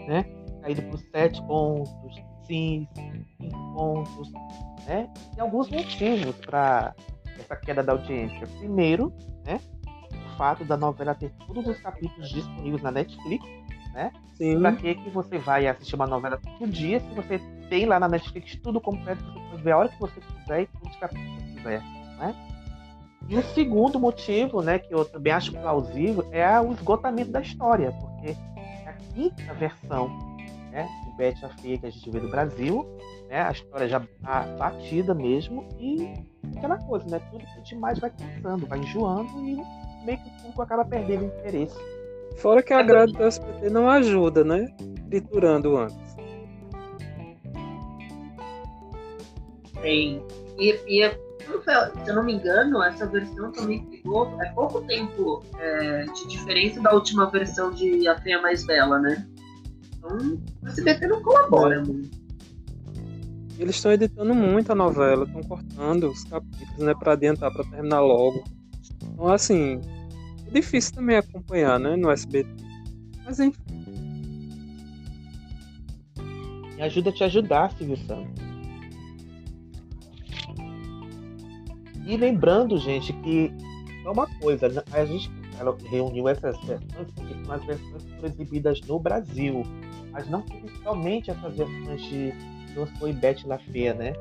[0.07, 0.24] né?
[0.62, 2.92] Caindo por 7 pontos, 5,
[3.40, 4.32] 5 pontos,
[4.86, 5.11] né?
[5.34, 6.94] Tem alguns motivos para
[7.38, 8.46] essa queda da audiência.
[8.59, 9.12] Primeiro,
[9.44, 9.61] né?
[10.12, 13.44] O fato da novela ter todos os capítulos disponíveis na Netflix,
[13.93, 14.12] né?
[14.34, 14.61] Sim.
[14.61, 17.38] Pra que, que você vai assistir uma novela todo dia se você
[17.68, 20.66] tem lá na Netflix tudo completo, você pode ver a hora que você quiser e
[20.66, 21.82] todos os capítulos que quiser,
[22.18, 22.34] né?
[23.28, 27.93] E o segundo motivo, né, que eu também acho plausível, é o esgotamento da história,
[27.93, 30.09] porque é a quinta versão
[30.72, 32.84] né, de Betty a Feia que a gente vê no Brasil,
[33.28, 36.12] né, a história já tá batida mesmo, e
[36.57, 39.55] aquela coisa, né, tudo que demais vai cansando, vai enjoando e
[40.05, 41.78] meio que o público acaba perdendo o interesse.
[42.37, 44.68] Fora que a grade do SBT não ajuda, né?
[45.09, 45.97] Triturando antes.
[49.83, 50.22] Tem.
[50.59, 51.18] E, e é-
[52.05, 56.81] se eu não me engano, essa versão também pegou é pouco tempo é, de diferença
[56.81, 59.26] da última versão de A Feia Mais Bela, né?
[59.97, 62.18] Então, o SBT não colabora muito.
[63.59, 68.01] Eles estão editando muito a novela, estão cortando os capítulos, né, para adiantar, para terminar
[68.01, 68.43] logo.
[69.03, 69.99] Então, assim, é
[70.53, 72.48] difícil também acompanhar, né, no SBT.
[73.24, 73.61] Mas enfim,
[76.80, 78.42] Me ajuda a te ajudar, Silvio Santos.
[82.07, 83.53] E lembrando, gente, que
[84.03, 84.82] é uma coisa, né?
[84.92, 85.30] a gente
[85.61, 89.62] ela reuniu essas versões porque são as versões que foram exibidas no Brasil,
[90.11, 92.32] mas não teve somente essas versões de
[92.74, 94.14] Não Foi Bete La Fé, né?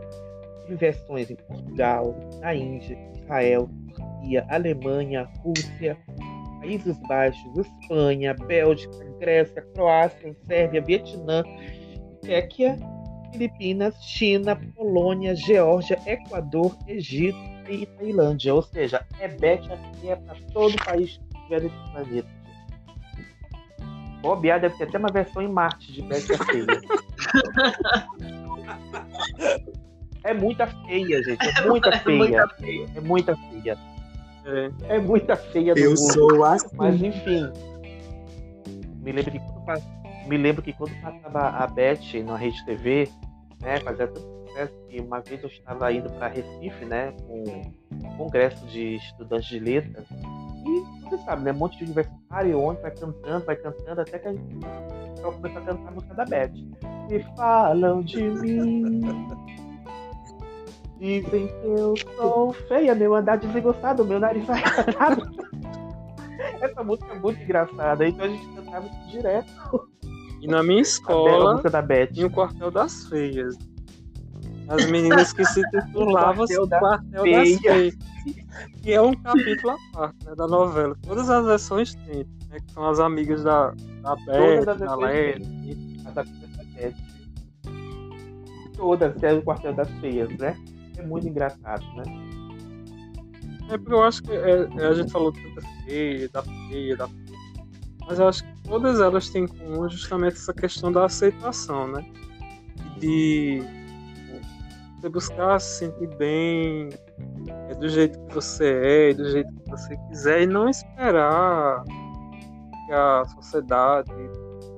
[0.63, 3.69] Teve versões em Portugal, na Índia, Israel,
[4.19, 5.97] Turquia, Alemanha, Rússia,
[6.59, 11.43] Países Baixos, Espanha, Bélgica, Grécia, Croácia, Sérvia, Vietnã,
[12.21, 12.77] Tchequia,
[13.31, 17.37] Filipinas, China, Polônia, Geórgia, Equador, Egito
[17.69, 18.53] e Tailândia.
[18.53, 22.39] Ou seja, é bet aqui é para todo país que tiver nesse planeta.
[24.21, 26.65] Bobear deve ter até uma versão em Marte de Bet feia.
[30.25, 31.47] É muita feia, gente.
[31.47, 32.17] É muita É feia.
[32.17, 32.85] muita feia.
[32.93, 33.77] É muita feia.
[34.45, 36.13] É, É muita feia do Eu mundo.
[36.13, 36.67] sou assim.
[36.75, 37.51] Mas enfim.
[39.01, 39.83] Me lembro que quando,
[40.27, 43.09] me lembro que quando passava a Beth na Rede TV,
[43.61, 47.43] né, fazia tanto sucesso que uma vez eu estava indo para Recife, né, com
[47.91, 51.51] um congresso de estudantes de letras, e você sabe, né?
[51.51, 54.55] Um monte de universitário ontem vai cantando, vai cantando, até que a gente
[55.21, 56.51] começa a cantar a música da Beth.
[57.09, 59.01] Me falam de mim.
[60.99, 64.61] Dizem que eu sou feia, meu andar desgostado, meu nariz vai
[66.61, 69.89] Essa música é muito engraçada, então a gente cantava isso direto.
[70.41, 72.07] E na minha A escola, música da Beth.
[72.07, 73.57] tinha o Quartel das Feias.
[74.67, 77.43] As meninas que se titulavam Quartel da Quartel Feia.
[77.43, 77.95] das Feias.
[78.81, 80.95] Que é um capítulo à parte né, da novela.
[81.01, 83.71] Todas as versões tem, né, que são as amigas da,
[84.01, 84.73] da Beth, da.
[84.73, 86.23] As amigas da
[86.75, 86.93] Beth.
[88.75, 90.55] Todas, que é o quartel das feias, né?
[90.99, 92.03] É muito engraçado, né?
[93.69, 96.97] É porque eu acho que é, é, a gente falou tanto da feia, da feia,
[96.97, 97.39] da feia.
[98.07, 102.05] Mas eu acho que todas elas têm em comum justamente essa questão da aceitação, né?
[102.97, 103.61] De
[104.99, 106.89] você buscar se sentir bem
[107.69, 112.91] é, do jeito que você é, do jeito que você quiser, e não esperar que
[112.91, 114.11] a sociedade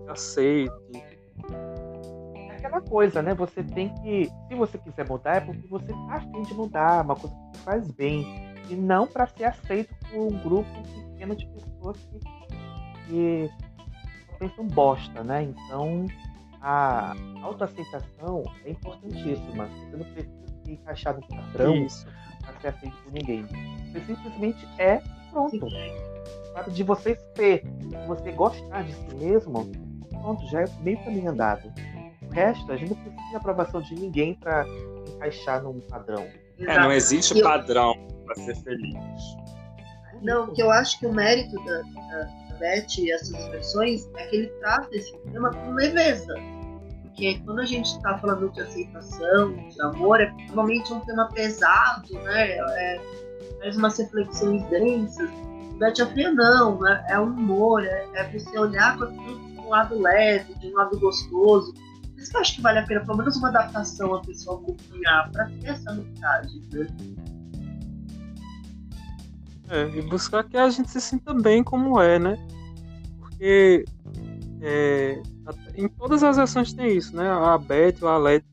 [0.07, 0.72] aceite.
[2.72, 3.34] É aquela coisa, né?
[3.34, 4.32] Você tem que.
[4.47, 7.91] Se você quiser mudar, é porque você tá afim de mudar, uma coisa que faz
[7.91, 8.26] bem.
[8.69, 10.69] E não para ser aceito por um grupo
[11.11, 12.19] pequeno de pessoas que,
[13.07, 13.49] que
[14.39, 15.43] pensam bosta, né?
[15.43, 16.05] Então
[16.61, 19.67] a autoaceitação é importantíssima.
[19.67, 21.88] Você não precisa se encaixar no padrão
[22.41, 23.45] para ser aceito por ninguém.
[23.91, 25.01] Você simplesmente é
[25.32, 25.67] pronto.
[26.53, 29.69] Fato de você ser, de você gostar de si mesmo,
[30.09, 31.72] pronto, já é meio caminho andado.
[32.32, 34.66] O resto, a gente não precisa de aprovação de ninguém para
[35.16, 36.26] encaixar num padrão.
[36.60, 37.94] É, não existe eu- padrão
[38.26, 38.96] para ser feliz.
[40.22, 44.28] Não, porque eu acho que o mérito da, da, da Beth e essas versões é
[44.28, 46.34] que ele trata esse tema com leveza.
[47.04, 52.14] Porque quando a gente está falando de aceitação, de amor, é normalmente um tema pesado,
[52.20, 52.52] né?
[52.52, 53.02] É,
[53.60, 55.30] faz umas reflexões densas.
[55.80, 57.04] Beth Afria não, né?
[57.10, 60.76] é um humor, é, é você olhar para tudo de um lado leve, de um
[60.78, 61.74] lado gostoso.
[62.22, 65.49] Por isso que que vale a pena, pelo menos uma adaptação a pessoa acompanhar, para
[65.49, 66.61] ter essa novidade.
[66.72, 66.88] Né?
[69.69, 72.38] É, e buscar que a gente se sinta bem como é, né?
[73.17, 73.86] Porque
[74.61, 75.19] é,
[75.76, 77.28] em todas as versões tem isso, né?
[77.28, 78.45] A Beth, o Alete,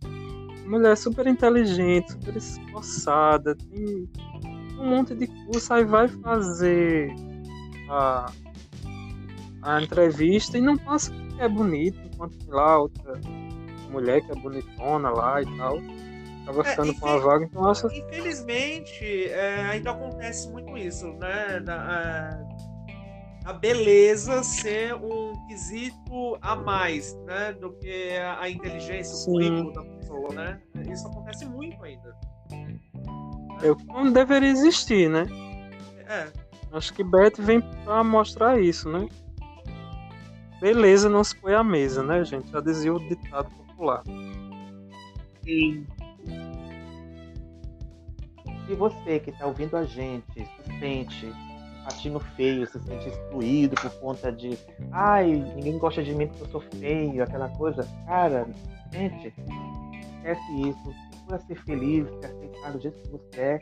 [0.66, 4.08] mulher super inteligente, super esforçada, tem
[4.78, 7.14] um monte de curso, aí vai fazer
[7.90, 8.32] a,
[9.60, 13.20] a entrevista e não passa porque é bonito, enquanto lá outra
[13.88, 15.78] mulher que é bonitona lá e tal.
[16.42, 21.06] Acaba É, ficando e com a tem- vaga, então Infelizmente, é, ainda acontece muito isso,
[21.14, 21.60] né?
[21.60, 22.40] Da-
[23.44, 27.52] a, a beleza ser um quesito a mais, né?
[27.52, 29.30] Do que a, a inteligência, o Sim.
[29.32, 30.60] currículo da pessoa, né?
[30.90, 32.16] Isso acontece muito ainda.
[33.62, 35.26] eu, não deveria existir, né?
[36.06, 36.28] É,
[36.72, 39.06] Acho que Beth vem pra mostrar isso, né?
[40.60, 42.50] Beleza não se põe à mesa, né, gente?
[42.50, 43.48] Já dizia o ditado
[43.78, 44.02] popular.
[45.44, 45.86] Sim.
[48.66, 51.32] Se você que está ouvindo a gente se sente
[51.84, 54.58] patinho feio, se sente excluído por conta de
[54.92, 58.46] ai, ninguém gosta de mim porque eu sou feio, aquela coisa, cara,
[58.92, 59.32] gente,
[60.02, 63.60] esquece isso, procura ser feliz, se aceitar do jeito que você é.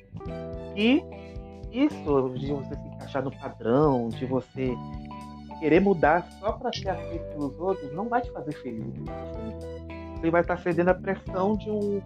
[0.75, 1.05] E
[1.71, 4.75] isso de você se encaixar no padrão, de você
[5.61, 8.93] querer mudar só para ser aceito pelos outros, não vai te fazer feliz.
[10.17, 12.01] Você vai estar cedendo a pressão de um,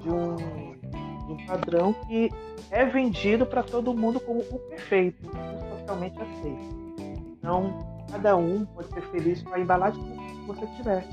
[0.00, 2.30] de um, de um padrão que
[2.70, 6.82] é vendido para todo mundo como o perfeito, o socialmente aceito.
[7.38, 7.78] Então,
[8.10, 11.06] cada um pode ser feliz com a embalagem que você tiver.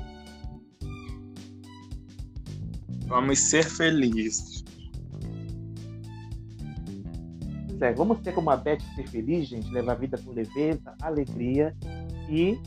[3.06, 4.64] Vamos ser felizes.
[7.80, 10.94] Pois é, vamos ter como a Beth ser feliz, gente, levar a vida com leveza,
[11.00, 11.74] alegria
[12.28, 12.58] e.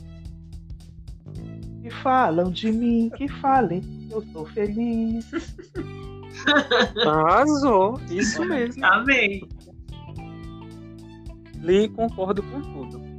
[1.83, 5.29] Que falam de mim, que falem que eu sou feliz.
[7.05, 8.85] Arrasou, isso mesmo.
[8.85, 9.45] Amém.
[11.57, 13.12] Li e concordo com tudo.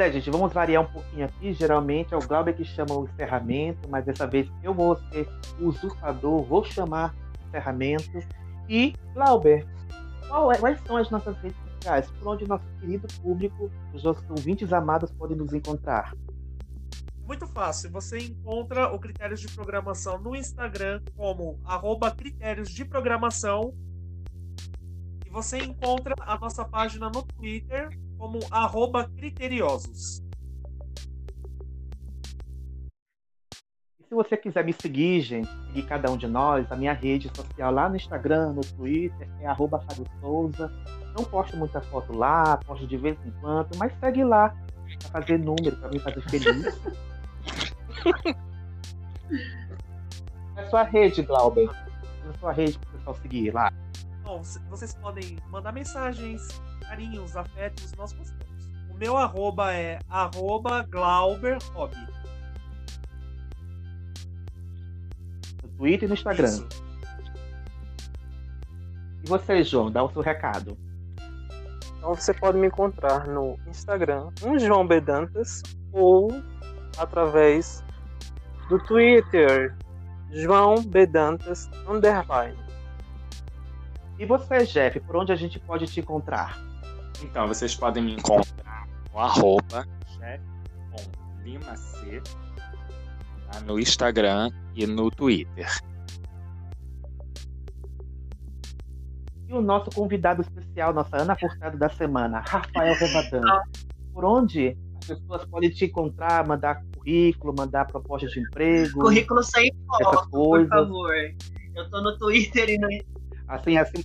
[0.00, 1.52] É, gente, vamos variar um pouquinho aqui.
[1.52, 5.28] Geralmente é o Glauber que chama o encerramento, mas dessa vez eu vou ser
[5.60, 8.18] o usurpador, vou chamar o encerramento.
[8.68, 9.66] E, Glauber,
[10.54, 12.10] é- quais são as nossas redes sociais?
[12.10, 16.12] Por onde nosso querido público, os nossos ouvintes amados, podem nos encontrar?
[17.30, 17.92] muito fácil.
[17.92, 23.72] Você encontra o Critérios de Programação no Instagram como arroba Critérios de Programação.
[25.24, 27.88] E você encontra a nossa página no Twitter
[28.20, 30.22] como arroba criteriosos.
[33.98, 37.30] E se você quiser me seguir, gente, seguir cada um de nós, a minha rede
[37.34, 40.70] social lá no Instagram, no Twitter, é arroba Fábio Souza.
[41.16, 44.54] Não posto muita foto lá, posto de vez em quando, mas segue lá
[44.98, 46.78] para fazer número, para me fazer feliz.
[50.56, 51.70] é sua rede, Glauber.
[52.28, 53.72] É sua rede para o pessoal seguir lá.
[54.22, 56.60] Bom, vocês podem mandar mensagens,
[56.90, 58.68] carinhos, afetos, nós postamos.
[58.90, 61.96] O meu arroba é arroba Glauber Hobby.
[65.62, 66.48] No Twitter e no Instagram.
[66.48, 66.68] Isso.
[69.22, 70.76] E você, João, dá o seu recado.
[71.96, 75.00] Então você pode me encontrar no Instagram, um João B.
[75.00, 75.62] Dantas,
[75.92, 76.28] ou
[76.98, 77.84] através
[78.68, 79.76] do Twitter,
[80.32, 81.06] João B.
[81.06, 82.58] Dantas, underline.
[84.18, 86.69] E você, Jeff, por onde a gente pode te encontrar?
[87.22, 89.86] Então, vocês podem me encontrar no arroba
[90.18, 90.44] chefe
[90.90, 92.22] com Lima C,
[93.52, 95.68] lá no Instagram e no Twitter.
[99.46, 103.42] E o nosso convidado especial, nossa Ana Furtado da semana, Rafael Revadan.
[104.12, 109.00] Por onde as pessoas podem te encontrar, mandar currículo, mandar proposta de emprego?
[109.00, 111.14] Currículo sem foto, por favor.
[111.74, 112.88] Eu tô no Twitter e no
[113.48, 114.04] Assim, assim,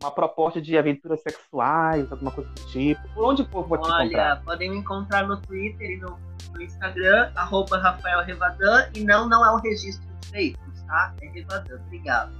[0.00, 3.00] uma proposta de aventuras sexuais, alguma coisa do tipo.
[3.14, 4.42] Por onde o povo pode te Olha, encontrar?
[4.44, 6.18] podem me encontrar no Twitter e no,
[6.52, 11.14] no Instagram, arroba Rafael Revadan, e não, não é um registro de veículos, tá?
[11.20, 12.32] É Revadan, obrigado.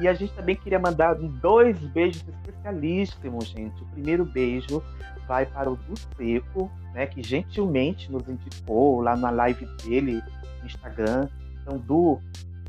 [0.00, 3.82] E a gente também queria mandar dois beijos especialíssimos, gente.
[3.82, 4.80] O primeiro beijo
[5.26, 10.22] vai para o Du Seco, né, que gentilmente nos indicou lá na live dele
[10.60, 11.28] no Instagram.
[11.60, 12.20] Então, Du,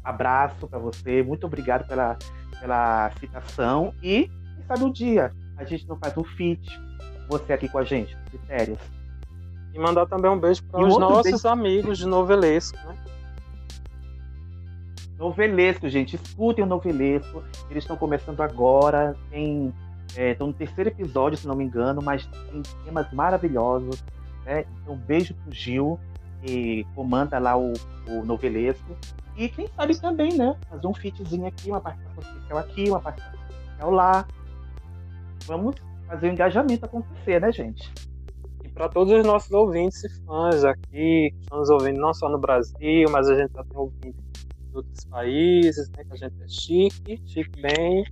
[0.04, 2.18] abraço para você, muito obrigado pela,
[2.60, 3.94] pela citação.
[4.02, 6.80] E, quem sabe um dia a gente não faz um feat,
[7.28, 8.80] você aqui com a gente, critérios.
[9.74, 12.96] E mandar também um beijo para os nossos beijo- amigos de Novelesco, né?
[15.18, 17.44] Novelesco, gente, escutem o Novelesco.
[17.70, 19.74] Eles estão começando agora, tem,
[20.16, 24.02] é, estão no terceiro episódio, se não me engano, mas tem temas maravilhosos.
[24.46, 24.64] Né?
[24.82, 26.00] Então, um beijo pro Gil,
[26.42, 27.74] que comanda lá o,
[28.08, 28.96] o Novelesco.
[29.40, 30.54] E quem sabe também, né?
[30.70, 34.28] Fazer um fitzinho aqui, uma participação especial aqui, uma participação especial lá.
[35.46, 35.76] Vamos
[36.06, 37.90] fazer o engajamento acontecer, né, gente?
[38.66, 42.28] E para todos os nossos ouvintes e fãs aqui, que estão nos ouvindo não só
[42.28, 44.22] no Brasil, mas a gente já tem ouvintes
[44.70, 46.04] de outros países, né?
[46.04, 48.04] Que a gente é chique, chique bem.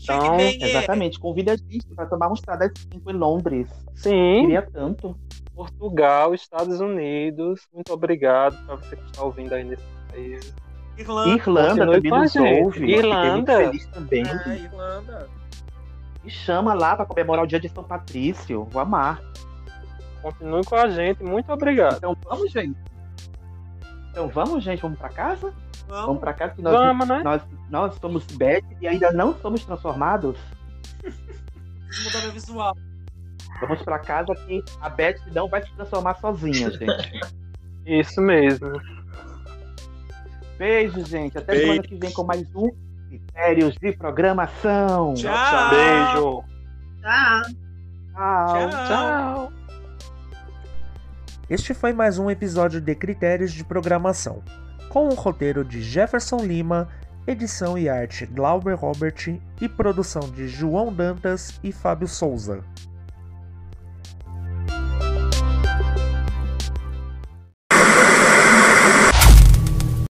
[0.00, 0.68] Então, bem, é.
[0.68, 1.18] Exatamente.
[1.18, 3.68] Convida a gente para tomar um chá das 5 em Londres.
[3.96, 5.18] sim, Queria tanto.
[5.56, 10.03] Portugal, Estados Unidos, muito obrigado para você que está ouvindo aí nesse.
[10.96, 11.30] Irlanda.
[11.30, 12.62] Irlanda também nos gente.
[12.62, 12.80] ouve.
[12.80, 13.32] Fiquei Irlanda.
[13.32, 14.22] muito feliz também.
[14.22, 15.28] É, Irlanda.
[16.22, 18.64] Me chama lá para comemorar o dia de São Patrício.
[18.64, 19.20] Vou amar.
[20.22, 21.96] Continue com a gente, muito obrigado.
[21.96, 22.78] Então vamos, gente.
[24.10, 24.80] Então vamos, gente.
[24.80, 25.52] Vamos para casa?
[25.86, 26.20] Vamos Vamos.
[26.20, 27.22] para casa que nós, Vamos, né?
[27.22, 30.38] nós, nós somos Beth e ainda não somos transformados.
[31.02, 32.76] Vamos mudar meu visual.
[33.60, 37.20] Vamos para casa que a Beth não vai se transformar sozinha, gente.
[37.86, 38.72] Isso mesmo.
[40.58, 41.36] Beijo, gente.
[41.36, 41.62] Até Beijo.
[41.62, 42.70] semana que vem com mais um
[43.08, 45.14] Critérios de Programação.
[45.14, 45.70] Tchau.
[45.70, 46.44] Beijo.
[47.02, 47.42] Tá.
[48.12, 48.70] Tchau.
[48.86, 49.52] Tchau.
[51.50, 54.42] Este foi mais um episódio de Critérios de Programação,
[54.88, 56.88] com o roteiro de Jefferson Lima,
[57.26, 62.64] edição e arte Glauber Robert e produção de João Dantas e Fábio Souza.